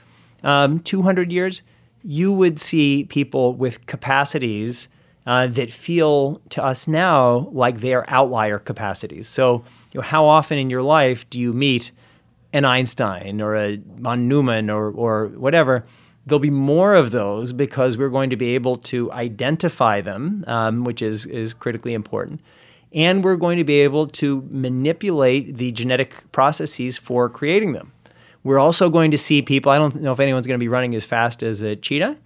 [0.44, 1.64] um, 200 years,
[2.04, 4.88] you would see people with capacities
[5.26, 9.28] uh, that feel to us now like they are outlier capacities.
[9.28, 11.92] So, you know, how often in your life do you meet
[12.54, 15.86] an Einstein or a von Neumann or, or whatever?
[16.26, 20.84] There'll be more of those because we're going to be able to identify them, um,
[20.84, 22.42] which is, is critically important.
[22.92, 27.92] And we're going to be able to manipulate the genetic processes for creating them.
[28.44, 29.72] We're also going to see people.
[29.72, 32.18] I don't know if anyone's going to be running as fast as a cheetah,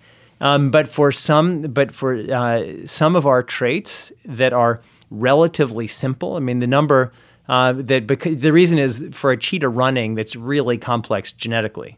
[0.41, 6.35] um, but for some, but for uh, some of our traits that are relatively simple.
[6.35, 7.11] I mean, the number
[7.49, 11.97] uh, that because the reason is for a cheetah running that's really complex genetically,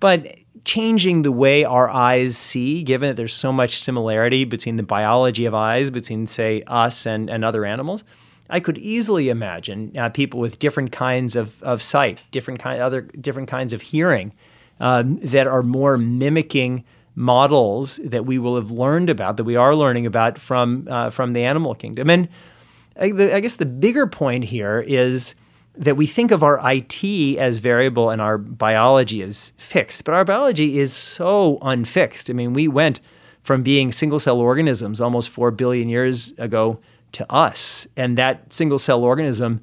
[0.00, 0.26] but
[0.64, 5.44] changing the way our eyes see, given that there's so much similarity between the biology
[5.44, 8.04] of eyes between say us and, and other animals.
[8.50, 13.02] I could easily imagine uh, people with different kinds of, of sight, different kind, other
[13.02, 14.32] different kinds of hearing,
[14.80, 16.84] um, that are more mimicking
[17.14, 21.32] models that we will have learned about, that we are learning about from uh, from
[21.32, 22.10] the animal kingdom.
[22.10, 22.28] And
[22.98, 25.34] I, the, I guess the bigger point here is
[25.76, 27.04] that we think of our IT
[27.38, 32.28] as variable and our biology as fixed, but our biology is so unfixed.
[32.28, 33.00] I mean, we went
[33.42, 36.78] from being single cell organisms almost four billion years ago
[37.12, 39.60] to us, and that single cell organism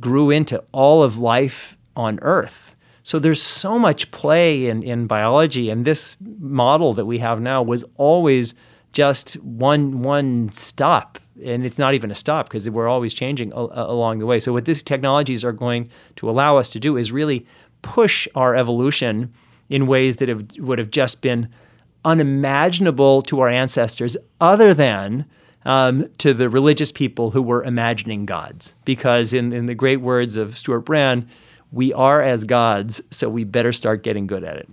[0.00, 2.74] grew into all of life on Earth.
[3.02, 7.62] So there's so much play in, in biology, and this model that we have now
[7.62, 8.54] was always
[8.92, 13.56] just one one stop, and it's not even a stop because we're always changing a,
[13.56, 14.40] along the way.
[14.40, 17.46] So what these technologies are going to allow us to do is really
[17.82, 19.34] push our evolution
[19.68, 21.48] in ways that have, would have just been
[22.04, 25.24] unimaginable to our ancestors, other than
[25.64, 28.74] um, to the religious people who were imagining gods.
[28.84, 31.28] Because, in, in the great words of Stewart Brand,
[31.72, 34.68] we are as gods, so we better start getting good at it.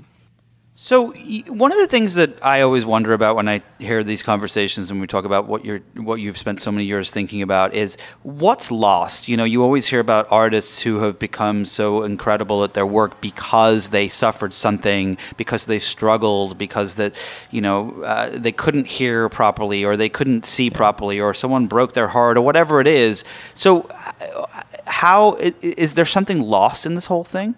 [0.73, 1.11] So
[1.47, 5.01] one of the things that I always wonder about when I hear these conversations and
[5.01, 8.71] we talk about what you're what you've spent so many years thinking about is what's
[8.71, 9.27] lost.
[9.27, 13.19] You know, you always hear about artists who have become so incredible at their work
[13.19, 17.15] because they suffered something, because they struggled, because that
[17.51, 21.93] you know uh, they couldn't hear properly or they couldn't see properly or someone broke
[21.93, 23.25] their heart or whatever it is.
[23.55, 24.45] So uh,
[24.87, 27.55] how is there something lost in this whole thing?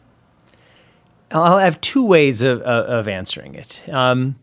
[1.34, 3.82] I'll have two ways of, of answering it.
[3.90, 4.36] Um,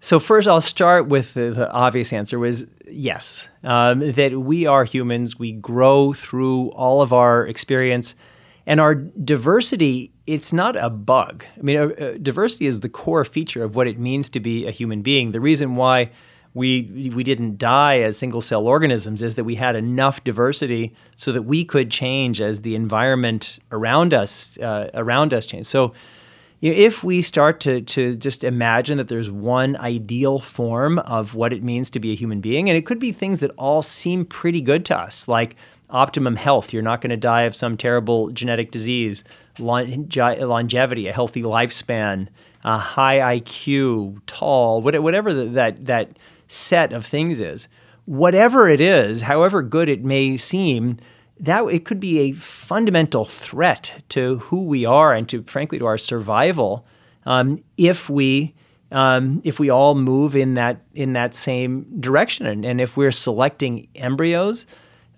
[0.00, 4.84] so first, I'll start with the, the obvious answer: was yes, um, that we are
[4.84, 5.38] humans.
[5.38, 8.14] We grow through all of our experience,
[8.66, 10.12] and our diversity.
[10.26, 11.44] It's not a bug.
[11.56, 14.66] I mean, uh, uh, diversity is the core feature of what it means to be
[14.66, 15.32] a human being.
[15.32, 16.10] The reason why
[16.54, 21.32] we we didn't die as single cell organisms is that we had enough diversity so
[21.32, 25.68] that we could change as the environment around us uh, around us changed.
[25.68, 25.92] So
[26.60, 31.34] you know, if we start to to just imagine that there's one ideal form of
[31.34, 33.82] what it means to be a human being, and it could be things that all
[33.82, 35.56] seem pretty good to us, like
[35.90, 39.24] optimum health, you're not going to die of some terrible genetic disease,
[39.58, 42.28] longevity, a healthy lifespan,
[42.64, 46.18] a high IQ, tall, whatever that that
[46.48, 47.68] set of things is.
[48.06, 50.96] Whatever it is, however good it may seem,
[51.40, 55.86] that it could be a fundamental threat to who we are and to frankly to
[55.86, 56.86] our survival
[57.26, 58.54] um, if we
[58.90, 62.46] um, if we all move in that in that same direction.
[62.46, 64.66] And, and if we're selecting embryos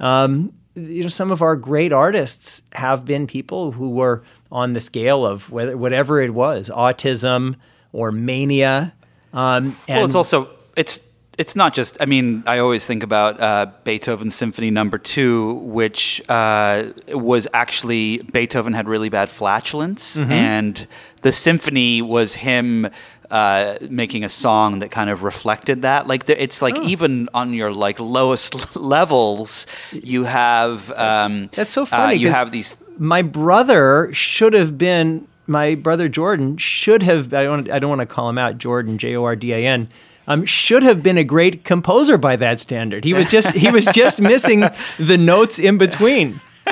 [0.00, 4.80] um, you know some of our great artists have been people who were on the
[4.80, 7.56] scale of whether, whatever it was autism
[7.92, 8.92] or mania
[9.32, 11.00] um, well it's also it's
[11.40, 11.96] it's not just.
[12.00, 18.18] I mean, I always think about uh, Beethoven Symphony Number Two, which uh, was actually
[18.18, 20.30] Beethoven had really bad flatulence, mm-hmm.
[20.30, 20.86] and
[21.22, 22.90] the symphony was him
[23.30, 26.06] uh, making a song that kind of reflected that.
[26.06, 26.86] Like the, it's like oh.
[26.86, 32.16] even on your like lowest levels, you have um, that's so uh, funny.
[32.16, 32.76] you have these.
[32.98, 35.26] My brother should have been.
[35.46, 37.32] My brother Jordan should have.
[37.32, 37.70] I don't.
[37.70, 38.58] I don't want to call him out.
[38.58, 39.88] Jordan J O R D A N
[40.30, 43.04] um, should have been a great composer by that standard.
[43.04, 44.60] He was just he was just missing
[44.98, 46.40] the notes in between.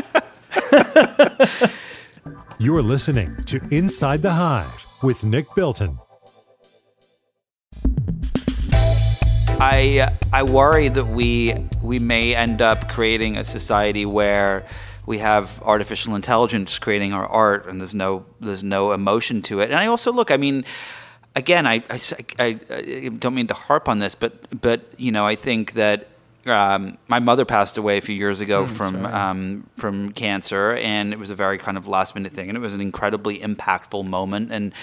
[2.60, 5.98] You're listening to Inside the Hive with Nick Bilton.
[9.60, 14.64] I I worry that we we may end up creating a society where
[15.04, 19.64] we have artificial intelligence creating our art and there's no there's no emotion to it.
[19.64, 20.64] And I also look, I mean,
[21.38, 22.00] again, I, I,
[22.38, 26.08] I, I, don't mean to harp on this, but but you know, I think that
[26.46, 31.12] um, my mother passed away a few years ago mm, from um, from cancer, and
[31.12, 34.04] it was a very kind of last minute thing, and it was an incredibly impactful
[34.04, 34.74] moment, and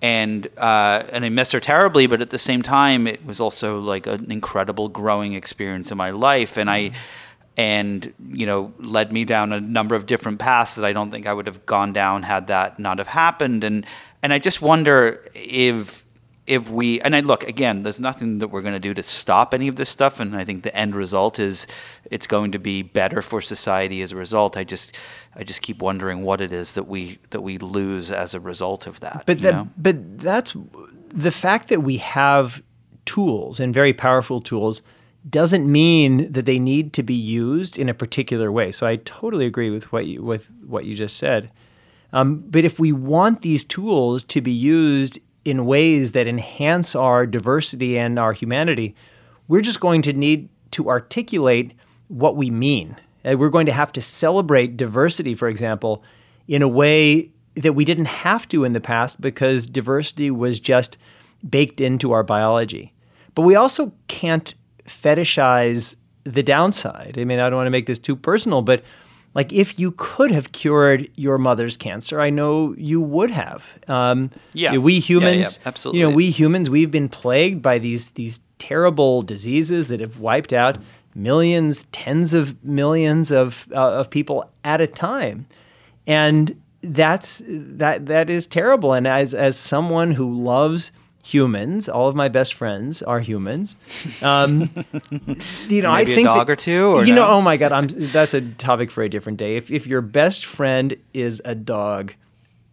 [0.00, 3.80] and uh, and I miss her terribly, but at the same time, it was also
[3.80, 6.92] like an incredible growing experience in my life, and I.
[7.58, 11.26] And you know, led me down a number of different paths that I don't think
[11.26, 13.64] I would have gone down had that not have happened.
[13.64, 13.84] And
[14.22, 16.06] and I just wonder if
[16.48, 19.52] if we and I look again, there's nothing that we're going to do to stop
[19.52, 21.66] any of this stuff, and I think the end result is
[22.10, 24.56] it's going to be better for society as a result.
[24.56, 24.96] I just
[25.36, 28.86] I just keep wondering what it is that we that we lose as a result
[28.86, 29.24] of that.
[29.26, 30.56] But that, but that's
[31.08, 32.62] the fact that we have
[33.04, 34.80] tools and very powerful tools
[35.28, 38.70] doesn't mean that they need to be used in a particular way.
[38.70, 41.50] So I totally agree with what you with what you just said.
[42.12, 47.26] Um, but if we want these tools to be used in ways that enhance our
[47.26, 48.94] diversity and our humanity,
[49.46, 51.72] we're just going to need to articulate
[52.08, 52.96] what we mean.
[53.24, 56.02] Uh, we're going to have to celebrate diversity, for example,
[56.46, 60.96] in a way that we didn't have to in the past because diversity was just
[61.48, 62.92] baked into our biology.
[63.34, 64.54] But we also can't
[64.88, 67.16] fetishize the downside.
[67.18, 68.82] I mean, I don't want to make this too personal, but
[69.34, 73.64] like if you could have cured your mother's cancer, I know you would have.
[73.86, 76.00] Um, yeah, you know, we humans, yeah, yeah, absolutely.
[76.00, 80.52] You know, we humans, we've been plagued by these these terrible diseases that have wiped
[80.52, 80.78] out
[81.14, 85.46] millions, tens of millions of uh, of people at a time,
[86.06, 88.92] and that's that that is terrible.
[88.92, 90.90] And as as someone who loves
[91.28, 91.88] humans.
[91.88, 93.76] All of my best friends are humans.
[94.22, 94.60] Um,
[95.68, 96.86] you know, Maybe I think a dog that, or two.
[96.86, 97.22] Or you no?
[97.22, 99.56] know, oh my god, I'm, that's a topic for a different day.
[99.56, 102.14] If if your best friend is a dog,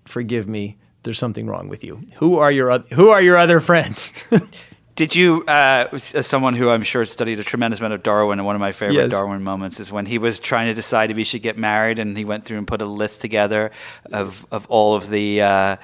[0.06, 0.78] forgive me.
[1.04, 2.02] There's something wrong with you.
[2.16, 4.14] Who are your Who are your other friends?
[4.96, 8.46] Did you, uh, as someone who I'm sure studied a tremendous amount of Darwin, and
[8.46, 9.12] one of my favorite Yes.
[9.12, 12.18] Darwin moments is when he was trying to decide if he should get married, and
[12.18, 13.72] he went through and put a list together
[14.14, 15.42] of of all of the.
[15.42, 15.76] Uh,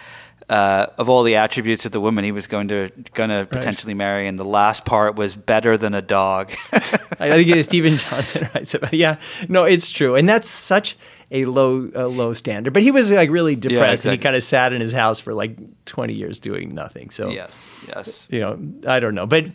[0.52, 3.93] uh, of all the attributes of the woman he was going to going to potentially
[3.93, 6.52] marry, and the last part was better than a dog.
[6.74, 8.93] I think it's Steven Johnson writes about.
[8.93, 8.97] it.
[8.97, 9.16] Yeah,
[9.47, 10.97] no, it's true, and that's such
[11.32, 12.74] a low a low standard.
[12.74, 14.18] But he was like really depressed, and exactly.
[14.18, 17.12] he kind of sat in his house for like twenty years doing nothing.
[17.12, 18.28] So yes, yes.
[18.30, 19.45] you know, I don't know, but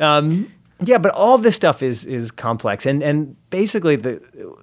[0.00, 0.50] um,
[0.82, 4.14] yeah, but all this stuff is is complex, and and basically the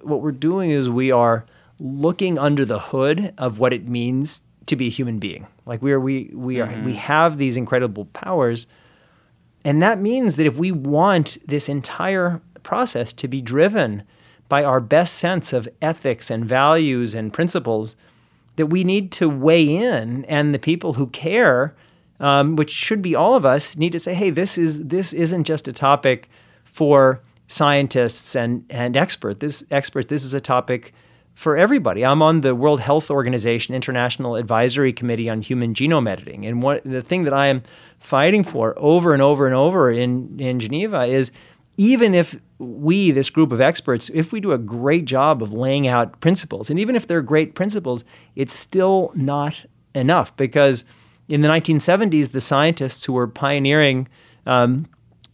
[0.02, 1.46] what we're doing is we are
[1.78, 5.46] looking under the hood of what it means to be a human being.
[5.66, 8.66] Like we are we we are we have these incredible powers,
[9.64, 14.02] and that means that if we want this entire process to be driven
[14.48, 17.96] by our best sense of ethics and values and principles,
[18.56, 21.74] that we need to weigh in, and the people who care,
[22.20, 25.44] um, which should be all of us, need to say, "Hey, this is this isn't
[25.44, 26.28] just a topic
[26.64, 29.40] for scientists and and expert.
[29.40, 30.08] This expert.
[30.08, 30.92] This is a topic."
[31.34, 36.46] For everybody, I'm on the World Health Organization International Advisory Committee on Human Genome Editing,
[36.46, 37.62] and what the thing that I am
[37.98, 41.32] fighting for over and over and over in in Geneva is
[41.76, 45.88] even if we, this group of experts, if we do a great job of laying
[45.88, 48.04] out principles, and even if they're great principles,
[48.36, 49.56] it's still not
[49.94, 50.36] enough.
[50.36, 50.84] Because
[51.28, 54.06] in the 1970s, the scientists who were pioneering
[54.46, 54.86] um,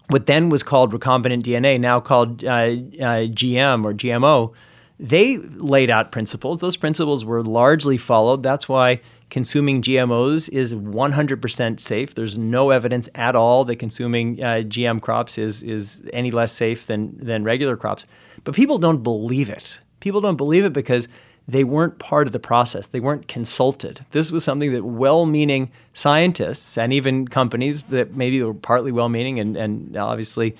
[0.08, 4.52] what then was called recombinant DNA, now called uh, uh, GM or GMO,
[5.00, 6.58] they laid out principles.
[6.58, 8.42] Those principles were largely followed.
[8.42, 12.14] That's why consuming GMOs is 100% safe.
[12.14, 16.86] There's no evidence at all that consuming uh, GM crops is is any less safe
[16.86, 18.04] than than regular crops.
[18.44, 19.78] But people don't believe it.
[20.00, 21.08] People don't believe it because
[21.48, 22.88] they weren't part of the process.
[22.88, 24.04] They weren't consulted.
[24.12, 29.56] This was something that well-meaning scientists and even companies that maybe were partly well-meaning and
[29.56, 30.56] and obviously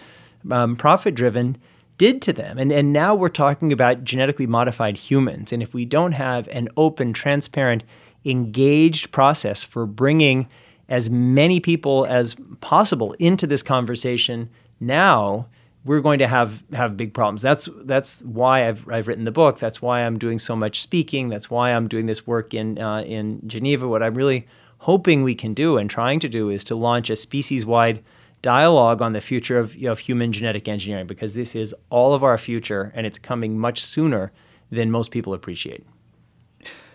[0.50, 1.58] um, profit-driven
[2.00, 2.58] did to them.
[2.58, 5.52] And, and now we're talking about genetically modified humans.
[5.52, 7.84] And if we don't have an open, transparent,
[8.24, 10.48] engaged process for bringing
[10.88, 14.48] as many people as possible into this conversation
[14.80, 15.46] now,
[15.84, 17.42] we're going to have, have big problems.
[17.42, 19.58] That's, that's why I've, I've written the book.
[19.58, 21.28] That's why I'm doing so much speaking.
[21.28, 23.86] That's why I'm doing this work in, uh, in Geneva.
[23.86, 24.46] What I'm really
[24.78, 28.02] hoping we can do and trying to do is to launch a species wide
[28.42, 32.38] dialogue on the future of, of human genetic engineering because this is all of our
[32.38, 34.32] future and it's coming much sooner
[34.70, 35.84] than most people appreciate.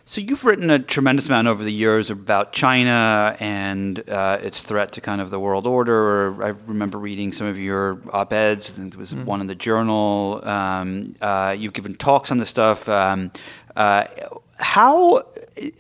[0.08, 4.92] So you've written a tremendous amount over the years about China and uh, its threat
[4.94, 6.44] to kind of the world order.
[6.44, 8.70] I remember reading some of your op-eds.
[8.70, 10.42] I think there was one in the Journal.
[10.48, 12.88] Um, uh, you've given talks on this stuff.
[12.88, 13.32] Um,
[13.76, 14.06] uh,
[14.58, 15.24] how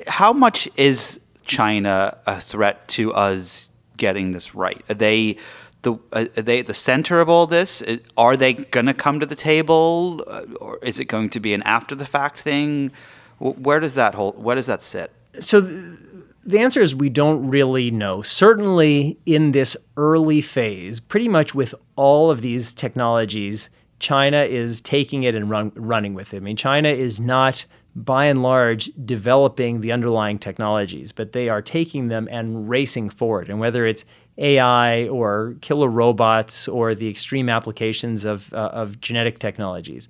[0.07, 4.83] how much is China a threat to us getting this right?
[4.89, 5.37] Are they
[5.81, 7.83] the are they at the center of all this?
[8.17, 11.53] Are they going to come to the table, Uh, or is it going to be
[11.53, 12.91] an after the fact thing?
[13.39, 14.41] Where does that hold?
[14.41, 15.11] Where does that sit?
[15.39, 15.99] So th-
[16.45, 18.21] the answer is we don't really know.
[18.21, 23.69] Certainly in this early phase, pretty much with all of these technologies,
[23.99, 26.37] China is taking it and run, running with it.
[26.37, 27.65] I mean, China is not
[27.95, 33.49] by and large developing the underlying technologies, but they are taking them and racing forward.
[33.49, 34.03] And whether it's
[34.37, 40.09] AI or killer robots or the extreme applications of, uh, of genetic technologies.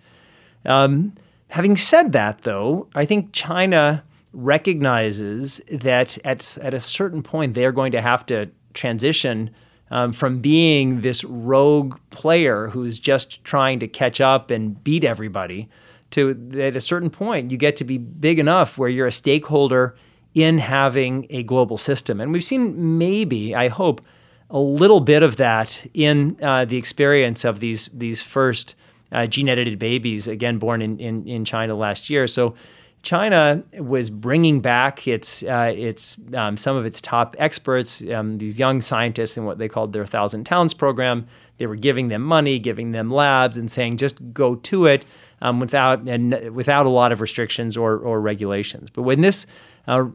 [0.65, 1.13] Um,
[1.49, 7.65] having said that, though, I think China recognizes that at, at a certain point they
[7.65, 9.51] are going to have to transition
[9.91, 15.69] um, from being this rogue player who's just trying to catch up and beat everybody
[16.15, 19.95] to at a certain point you get to be big enough where you're a stakeholder
[20.33, 22.19] in having a global system.
[22.19, 24.01] And we've seen maybe, I hope,
[24.49, 28.75] a little bit of that in uh, the experience of these these first
[29.11, 32.27] uh, gene edited babies, again born in, in, in China last year.
[32.27, 32.55] So
[33.01, 38.59] China was bringing back its uh, its um, some of its top experts, um, these
[38.59, 41.27] young scientists, in what they called their Thousand Talents program.
[41.57, 45.05] They were giving them money, giving them labs, and saying just go to it
[45.41, 48.89] um, without and without a lot of restrictions or or regulations.
[48.89, 49.45] But when this
[49.87, 50.05] uh,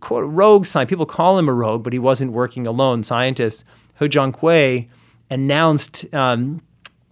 [0.00, 3.02] quote, rogue scientist, people call him a rogue, but he wasn't working alone.
[3.02, 3.64] Scientist
[3.98, 4.88] He Jiankui
[5.30, 6.62] announced um,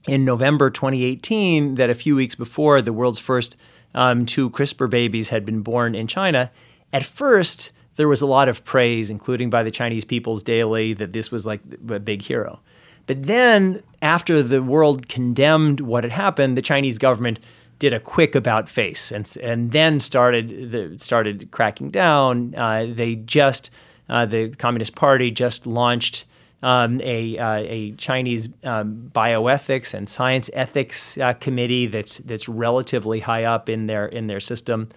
[0.07, 3.57] in November 2018 that a few weeks before the world's first
[3.95, 6.51] um, two CRISPR babies had been born in China.
[6.93, 11.13] At first, there was a lot of praise, including by the Chinese People's Daily, that
[11.13, 12.61] this was like a big hero.
[13.07, 17.41] But then, after the world condemned what had happened, the Chinese government
[17.79, 22.55] did a quick about face and and then started the, started cracking down.
[22.55, 23.71] Uh, they just
[24.09, 26.27] uh, the Communist Party just launched
[26.63, 33.21] um, a, uh, a Chinese um, bioethics and science ethics uh, committee that's that's relatively
[33.21, 34.91] high up in their in their system.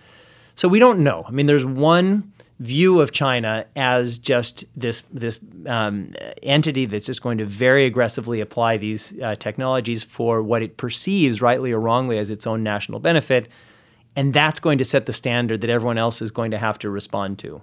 [0.56, 1.24] So we don't know.
[1.28, 7.22] I mean, there's one view of China as just this this um, entity that's just
[7.22, 12.18] going to very aggressively apply these uh, technologies for what it perceives, rightly or wrongly,
[12.18, 13.48] as its own national benefit,
[14.16, 16.90] and that's going to set the standard that everyone else is going to have to
[16.90, 17.62] respond to.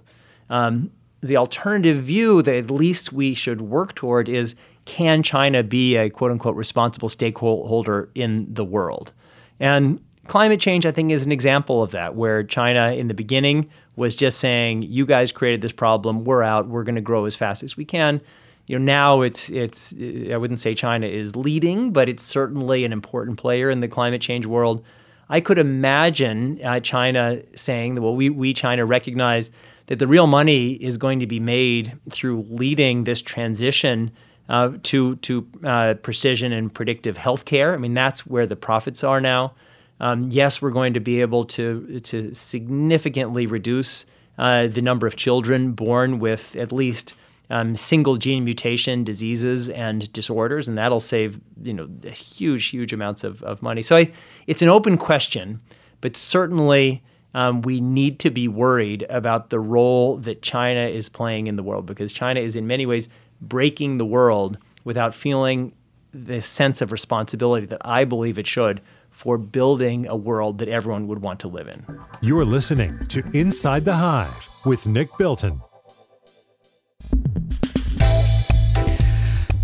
[0.49, 0.91] Um,
[1.21, 6.09] the alternative view that at least we should work toward is can China be a
[6.09, 9.11] quote unquote responsible stakeholder in the world?
[9.59, 13.69] And climate change, I think, is an example of that, where China in the beginning
[13.95, 16.23] was just saying, "You guys created this problem.
[16.25, 16.67] We're out.
[16.67, 18.21] We're going to grow as fast as we can."
[18.67, 22.91] You know, now it's it's I wouldn't say China is leading, but it's certainly an
[22.91, 24.83] important player in the climate change world.
[25.29, 29.49] I could imagine uh, China saying, that, "Well, we we China recognize
[29.87, 34.11] that the real money is going to be made through leading this transition."
[34.47, 37.73] Uh, to to uh, precision and predictive healthcare.
[37.73, 39.53] I mean, that's where the profits are now.
[39.99, 44.05] Um, yes, we're going to be able to to significantly reduce
[44.37, 47.13] uh, the number of children born with at least
[47.49, 53.23] um, single gene mutation diseases and disorders, and that'll save you know huge, huge amounts
[53.23, 53.81] of, of money.
[53.81, 54.11] So I,
[54.47, 55.61] it's an open question,
[56.01, 57.01] but certainly
[57.33, 61.63] um, we need to be worried about the role that China is playing in the
[61.63, 63.09] world because China is in many ways
[63.41, 65.73] breaking the world without feeling
[66.13, 68.81] the sense of responsibility that I believe it should
[69.15, 71.85] for building a world that everyone would want to live in.
[72.21, 75.61] You're listening to Inside the Hive with Nick Bilton.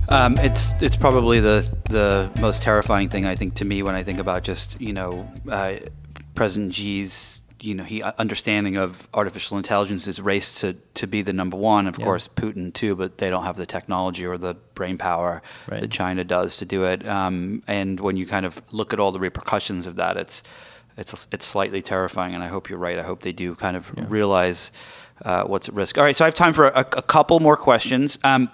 [0.08, 4.04] Um, it's it's probably the the most terrifying thing I think to me when I
[4.04, 5.74] think about just you know uh,
[6.34, 11.22] President Xi's you know he uh, understanding of artificial intelligence is race to to be
[11.22, 11.88] the number one.
[11.88, 12.06] Of yeah.
[12.06, 15.82] course, Putin too, but they don't have the technology or the brain power right.
[15.82, 17.08] that China does to do it.
[17.08, 20.44] Um, and when you kind of look at all the repercussions of that, it's
[20.98, 22.34] it's it's slightly terrifying.
[22.34, 22.98] And I hope you're right.
[22.98, 24.06] I hope they do kind of yeah.
[24.08, 24.72] realize
[25.24, 25.98] uh, what's at risk.
[25.98, 28.18] All right, so I have time for a, a couple more questions.
[28.24, 28.50] Um,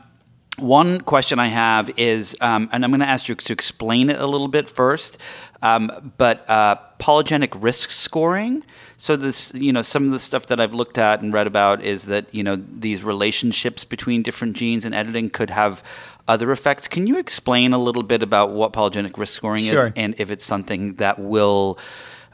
[0.58, 4.20] one question I have is, um, and I'm going to ask you to explain it
[4.20, 5.18] a little bit first,
[5.62, 8.64] um, but uh, polygenic risk scoring.
[8.97, 11.84] So this, you know, some of the stuff that I've looked at and read about
[11.84, 15.84] is that you know these relationships between different genes and editing could have
[16.28, 16.88] other effects.
[16.88, 19.88] Can you explain a little bit about what polygenic risk scoring sure.
[19.88, 21.78] is, and if it's something that will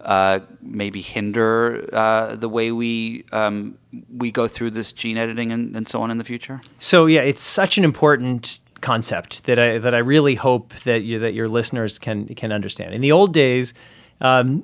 [0.04, 3.78] uh, maybe hinder uh, the way we um,
[4.16, 6.62] we go through this gene editing and, and so on in the future?
[6.80, 11.20] So yeah, it's such an important concept that I that I really hope that you
[11.20, 12.94] that your listeners can can understand.
[12.94, 13.74] In the old days.
[14.22, 14.64] Um,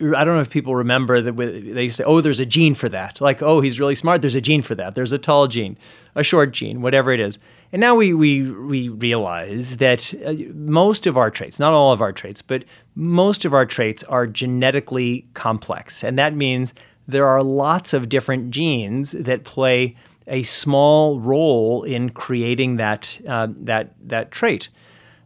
[0.00, 3.20] I don't know if people remember that they say, "Oh, there's a gene for that."
[3.20, 4.22] Like, "Oh, he's really smart.
[4.22, 4.94] There's a gene for that.
[4.94, 5.76] There's a tall gene,
[6.14, 7.38] a short gene, whatever it is."
[7.72, 12.00] And now we we we realize that uh, most of our traits, not all of
[12.00, 12.64] our traits, but
[12.96, 16.74] most of our traits are genetically complex, and that means
[17.06, 19.96] there are lots of different genes that play
[20.26, 24.68] a small role in creating that uh, that that trait.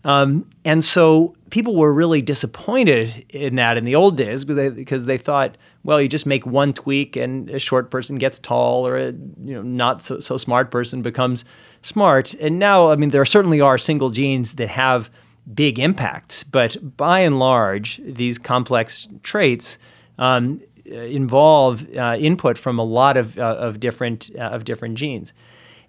[0.05, 5.17] Um, and so people were really disappointed in that in the old days because they
[5.17, 9.13] thought, well, you just make one tweak and a short person gets tall or a
[9.13, 11.45] you know not so, so smart person becomes
[11.83, 12.35] smart.
[12.35, 15.11] And now, I mean, there certainly are single genes that have
[15.55, 19.77] big impacts, but by and large, these complex traits
[20.19, 25.33] um, involve uh, input from a lot of, uh, of different uh, of different genes.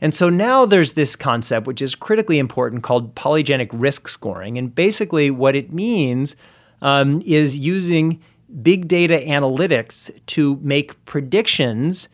[0.02, 4.58] And so now there's this concept, which is critically important, called polygenic risk scoring.
[4.58, 6.36] And basically, what it means
[6.82, 8.22] um, is using
[8.62, 12.10] big data analytics to make predictions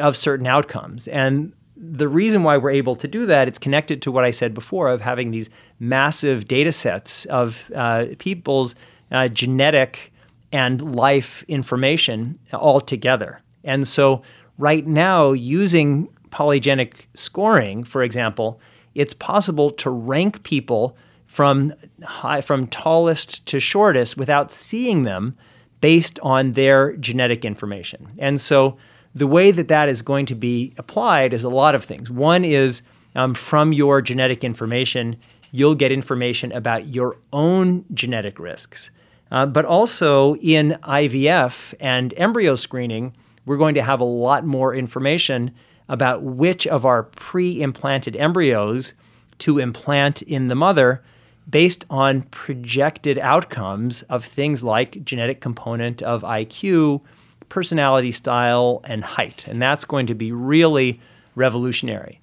[0.00, 1.08] of certain outcomes.
[1.08, 4.54] And the reason why we're able to do that, it's connected to what I said
[4.54, 8.74] before of having these massive data sets of uh, people's
[9.10, 10.12] uh, genetic
[10.52, 13.40] and life information all together.
[13.64, 14.22] And so,
[14.56, 18.60] right now, using polygenic scoring, for example,
[18.94, 21.72] it's possible to rank people from
[22.04, 25.36] high, from tallest to shortest without seeing them
[25.84, 28.08] based on their genetic information.
[28.18, 28.78] And so
[29.14, 32.10] the way that that is going to be applied is a lot of things.
[32.10, 32.80] One is
[33.14, 35.14] um, from your genetic information,
[35.50, 38.90] you'll get information about your own genetic risks.
[39.30, 43.12] Uh, but also in IVF and embryo screening,
[43.44, 45.50] we're going to have a lot more information
[45.90, 48.94] about which of our pre implanted embryos
[49.40, 51.04] to implant in the mother
[51.48, 57.02] based on projected outcomes of things like genetic component of IQ,
[57.48, 59.46] personality style, and height.
[59.46, 61.00] And that's going to be really
[61.34, 62.20] revolutionary.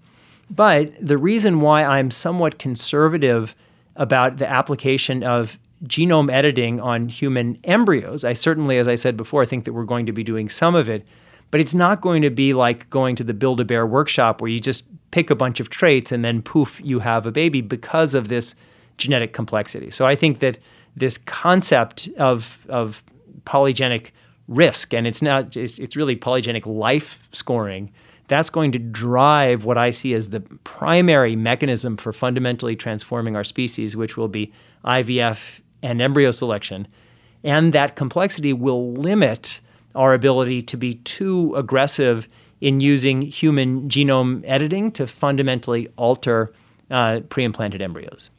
[0.49, 3.55] But the reason why I'm somewhat conservative
[3.95, 9.41] about the application of genome editing on human embryos, I certainly, as I said before,
[9.41, 11.05] I think that we're going to be doing some of it,
[11.51, 14.49] but it's not going to be like going to the Build a Bear workshop where
[14.49, 18.13] you just pick a bunch of traits and then poof, you have a baby because
[18.15, 18.55] of this
[19.02, 19.89] genetic complexity.
[19.89, 20.58] So I think that
[20.95, 23.04] this concept of, of
[23.45, 24.12] polygenic
[24.47, 27.91] risk, and it's not, it's, it's really polygenic life scoring
[28.32, 33.43] that's going to drive what I see as the primary mechanism for fundamentally transforming our
[33.43, 34.54] species, which will be
[34.86, 36.88] IVF and embryo selection.
[37.43, 39.60] And that complexity will limit
[39.95, 42.30] our ability to be too aggressive
[42.62, 46.54] in using human genome editing to fundamentally alter
[46.89, 48.30] uh, pre implanted embryos.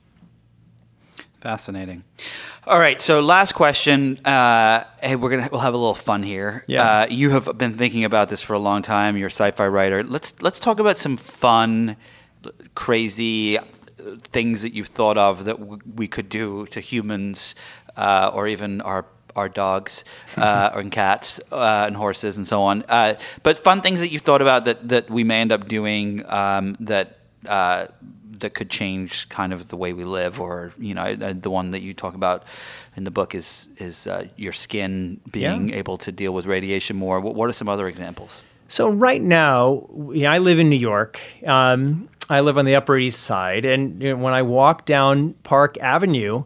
[1.43, 2.05] Fascinating.
[2.69, 4.25] All right, so last question.
[4.25, 6.63] Uh, hey, we're gonna we'll have a little fun here.
[6.69, 7.01] Yeah.
[7.01, 9.17] Uh, you have been thinking about this for a long time.
[9.17, 10.05] You're a sci-fi writer.
[10.05, 11.97] Let's let's talk about some fun,
[12.77, 13.59] crazy
[14.31, 17.57] things that you've thought of that w- we could do to humans,
[17.97, 20.05] uh, or even our our dogs
[20.37, 22.85] uh, and cats uh, and horses and so on.
[22.89, 26.25] Uh, but fun things that you've thought about that that we may end up doing
[26.31, 27.19] um, that
[27.49, 27.87] uh,
[28.41, 31.81] that could change kind of the way we live, or you know, the one that
[31.83, 32.45] you talk about
[32.97, 35.77] in the book is is uh, your skin being Yeah.
[35.77, 37.21] able to deal with radiation more.
[37.21, 38.43] What, what are some other examples?
[38.69, 41.21] So right now, you know, I live in New York.
[41.47, 45.35] Um, I live on the Upper East Side, and you know, when I walk down
[45.43, 46.45] Park Avenue,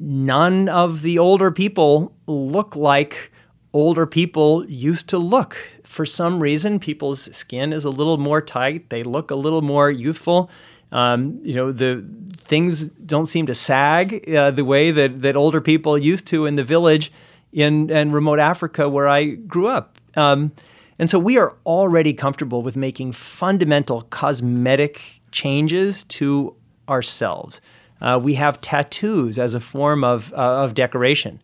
[0.00, 3.32] none of the older people look like
[3.72, 5.56] older people used to look.
[5.84, 8.88] For some reason, people's skin is a little more tight.
[8.90, 10.50] They look a little more youthful.
[10.90, 15.60] Um, you know, the things don't seem to sag uh, the way that, that older
[15.60, 17.12] people used to in the village
[17.52, 19.98] in, in remote Africa where I grew up.
[20.16, 20.52] Um,
[20.98, 26.54] and so we are already comfortable with making fundamental cosmetic changes to
[26.88, 27.60] ourselves.
[28.00, 31.40] Uh, we have tattoos as a form of, uh, of decoration.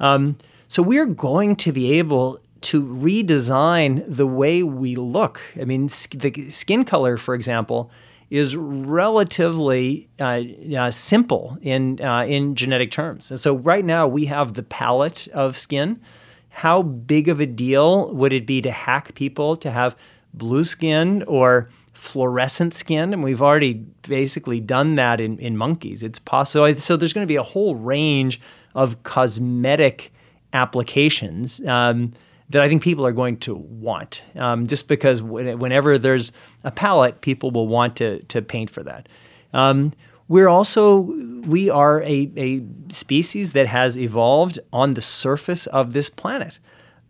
[0.00, 0.36] Um,
[0.68, 5.40] so we're going to be able to redesign the way we look.
[5.60, 7.90] I mean, sk- the skin color, for example,
[8.32, 10.40] is relatively uh,
[10.74, 13.30] uh, simple in uh, in genetic terms.
[13.30, 16.00] And so right now we have the palette of skin.
[16.48, 19.94] How big of a deal would it be to hack people to have
[20.32, 23.12] blue skin or fluorescent skin?
[23.12, 23.74] And we've already
[24.08, 26.02] basically done that in, in monkeys.
[26.02, 26.74] It's possible.
[26.78, 28.40] So there's going to be a whole range
[28.74, 30.10] of cosmetic
[30.54, 32.14] applications um,
[32.52, 34.22] that I think people are going to want.
[34.36, 36.32] Um, just because when- whenever there's
[36.64, 39.08] a palette, people will want to to paint for that.
[39.52, 39.92] Um,
[40.28, 41.00] we're also
[41.46, 46.58] we are a, a species that has evolved on the surface of this planet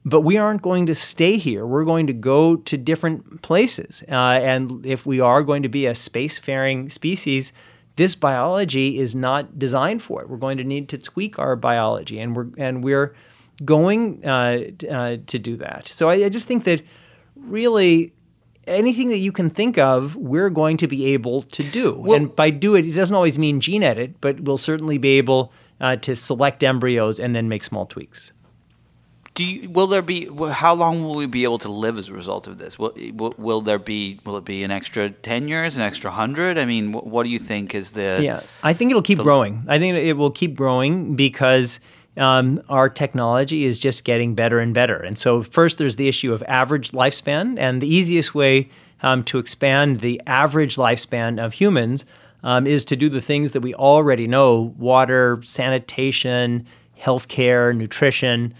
[0.04, 1.64] but we aren't going to stay here.
[1.64, 4.02] We're going to go to different places.
[4.10, 7.52] Uh, and if we are going to be a spacefaring species,
[7.96, 10.28] this biology is not designed for it.
[10.28, 13.14] We're going to need to tweak our biology, and we're and we're
[13.64, 15.88] going uh, uh, to do that.
[15.88, 16.82] So I, I just think that
[17.36, 18.12] really
[18.66, 22.12] anything that you can think of, we're going to be able to do.
[22.12, 25.52] and by do it, it doesn't always mean gene edit, but we'll certainly be able
[25.80, 28.32] uh, to select embryos and then make small tweaks.
[29.34, 30.28] Do you, will there be?
[30.50, 32.78] How long will we be able to live as a result of this?
[32.78, 34.20] Will, will, will there be?
[34.26, 36.58] Will it be an extra ten years, an extra hundred?
[36.58, 38.20] I mean, wh- what do you think is the?
[38.22, 39.64] Yeah, I think it'll keep growing.
[39.68, 41.80] I think it will keep growing because
[42.16, 44.96] um, our technology is just getting better and better.
[44.96, 48.68] And so, first, there's the issue of average lifespan, and the easiest way
[49.02, 52.04] um, to expand the average lifespan of humans
[52.42, 56.66] um, is to do the things that we already know: water, sanitation,
[57.00, 58.54] healthcare, nutrition.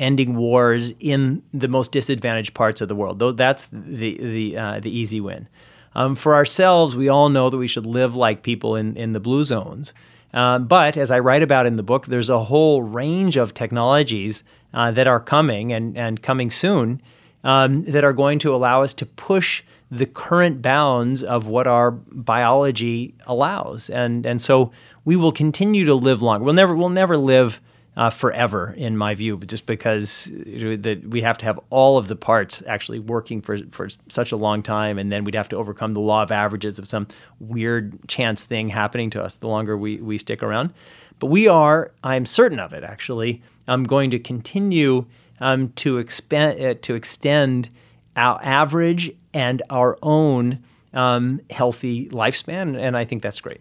[0.00, 3.18] Ending wars in the most disadvantaged parts of the world.
[3.18, 5.48] Though that's the the uh, the easy win.
[5.96, 9.18] Um, for ourselves, we all know that we should live like people in, in the
[9.18, 9.92] blue zones.
[10.34, 14.44] Um, but as I write about in the book, there's a whole range of technologies
[14.74, 17.00] uh, that are coming and, and coming soon
[17.44, 21.92] um, that are going to allow us to push the current bounds of what our
[21.92, 23.88] biology allows.
[23.88, 24.70] And, and so
[25.04, 26.44] we will continue to live long.
[26.44, 27.60] We'll never, we'll never live
[27.98, 31.98] uh, forever, in my view, just because you know, that we have to have all
[31.98, 35.48] of the parts actually working for for such a long time, and then we'd have
[35.48, 37.08] to overcome the law of averages of some
[37.40, 40.72] weird chance thing happening to us the longer we we stick around.
[41.18, 43.42] But we are, I'm certain of it, actually.
[43.66, 45.06] I'm going to continue
[45.40, 47.68] um, to expand uh, to extend
[48.14, 50.62] our average and our own
[50.94, 53.60] um, healthy lifespan, and I think that's great.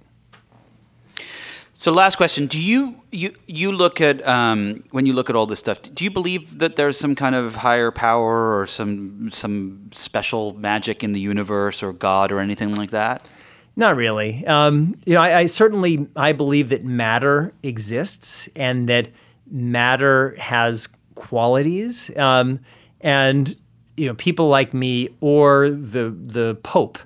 [1.80, 5.46] So, last question: Do you you you look at um, when you look at all
[5.46, 5.80] this stuff?
[5.80, 11.04] Do you believe that there's some kind of higher power or some some special magic
[11.04, 13.28] in the universe or God or anything like that?
[13.76, 14.44] Not really.
[14.48, 19.10] Um, you know, I, I, certainly I believe that matter exists and that
[19.52, 22.60] matter has qualities, um,
[23.02, 23.56] and
[23.98, 26.98] you know, people like me or the the Pope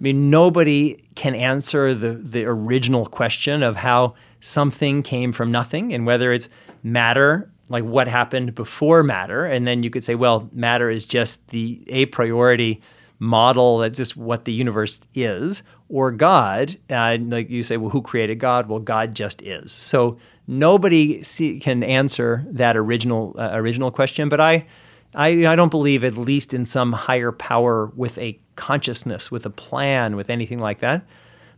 [0.00, 5.92] I mean, nobody can answer the, the original question of how something came from nothing
[5.92, 6.48] and whether it's
[6.82, 9.44] matter, like what happened before matter.
[9.44, 12.80] And then you could say, well, matter is just the a priori
[13.18, 16.78] model that's just what the universe is, or God.
[16.88, 18.70] Uh, like you say, well, who created God?
[18.70, 19.70] Well, God just is.
[19.70, 24.30] So nobody see, can answer that original uh, original question.
[24.30, 24.66] But I
[25.14, 29.50] I, I don't believe, at least in some higher power with a consciousness, with a
[29.50, 31.04] plan, with anything like that.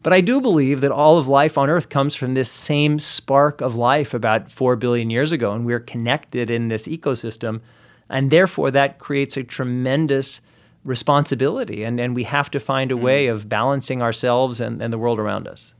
[0.03, 3.61] But I do believe that all of life on Earth comes from this same spark
[3.61, 7.61] of life about four billion years ago, and we're connected in this ecosystem.
[8.09, 10.41] And therefore, that creates a tremendous
[10.85, 13.33] responsibility, and, and we have to find a way mm.
[13.33, 15.75] of balancing ourselves and, and the world around us.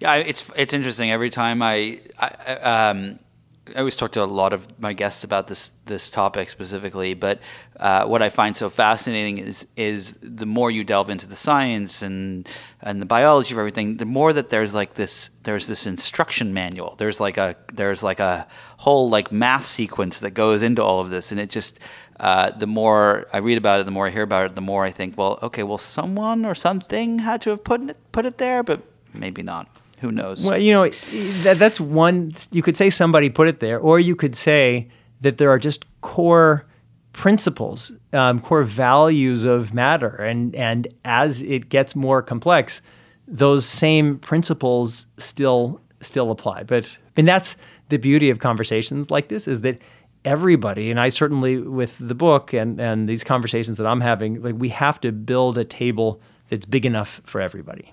[0.00, 1.10] Yeah, it's it's interesting.
[1.10, 3.18] Every time I, I um,
[3.74, 7.40] I always talk to a lot of my guests about this this topic specifically, but
[7.78, 12.02] uh, what I find so fascinating is is the more you delve into the science
[12.02, 12.48] and
[12.80, 16.94] and the biology of everything, the more that there's like this there's this instruction manual.
[16.96, 18.46] There's like a there's like a
[18.78, 21.80] whole like math sequence that goes into all of this, and it just
[22.20, 24.84] uh, the more I read about it, the more I hear about it, the more
[24.84, 28.38] I think, well, okay, well, someone or something had to have put it put it
[28.38, 28.82] there, but
[29.14, 29.68] maybe not
[30.02, 30.44] who knows?
[30.44, 30.88] Well, you know,
[31.42, 32.34] that, that's one.
[32.50, 34.88] You could say somebody put it there, or you could say
[35.22, 36.66] that there are just core
[37.12, 42.82] principles, um, core values of matter, and and as it gets more complex,
[43.26, 46.64] those same principles still still apply.
[46.64, 47.56] But I mean, that's
[47.88, 49.78] the beauty of conversations like this is that
[50.24, 54.54] everybody and i certainly with the book and and these conversations that i'm having like
[54.56, 57.92] we have to build a table that's big enough for everybody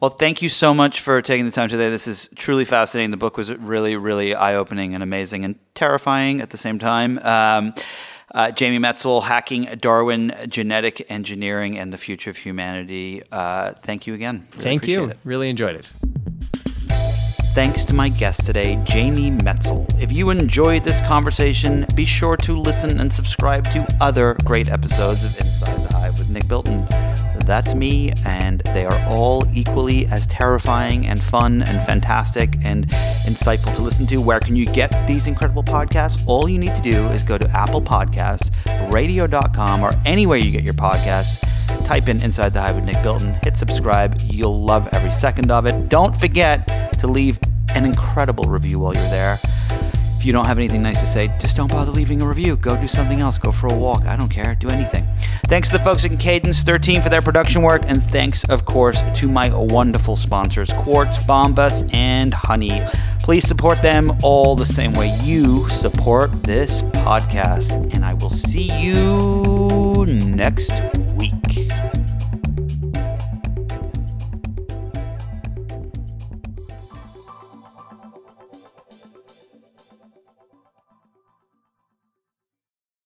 [0.00, 1.90] well, thank you so much for taking the time today.
[1.90, 3.10] This is truly fascinating.
[3.10, 7.18] The book was really, really eye opening and amazing and terrifying at the same time.
[7.18, 7.74] Um,
[8.34, 13.22] uh, Jamie Metzl, Hacking Darwin, Genetic Engineering, and the Future of Humanity.
[13.32, 14.46] Uh, thank you again.
[14.52, 15.04] Really thank you.
[15.06, 15.18] It.
[15.24, 15.86] Really enjoyed it.
[17.54, 19.86] Thanks to my guest today, Jamie Metzl.
[19.98, 25.24] If you enjoyed this conversation, be sure to listen and subscribe to other great episodes
[25.24, 26.86] of Inside the Hive with Nick Bilton.
[27.46, 32.88] That's me, and they are all equally as terrifying and fun and fantastic and
[33.24, 34.20] insightful to listen to.
[34.20, 36.22] Where can you get these incredible podcasts?
[36.26, 38.50] All you need to do is go to Apple Podcasts,
[38.92, 41.40] radio.com, or anywhere you get your podcasts.
[41.86, 44.20] Type in Inside the Hive with Nick Bilton, hit subscribe.
[44.24, 45.88] You'll love every second of it.
[45.88, 46.66] Don't forget
[46.98, 47.38] to leave
[47.76, 49.38] an incredible review while you're there
[50.26, 52.56] you don't have anything nice to say, just don't bother leaving a review.
[52.56, 53.38] Go do something else.
[53.38, 54.06] Go for a walk.
[54.06, 54.56] I don't care.
[54.56, 55.06] Do anything.
[55.46, 57.82] Thanks to the folks at Cadence 13 for their production work.
[57.86, 62.84] And thanks, of course, to my wonderful sponsors, Quartz, Bombas, and Honey.
[63.20, 67.94] Please support them all the same way you support this podcast.
[67.94, 70.72] And I will see you next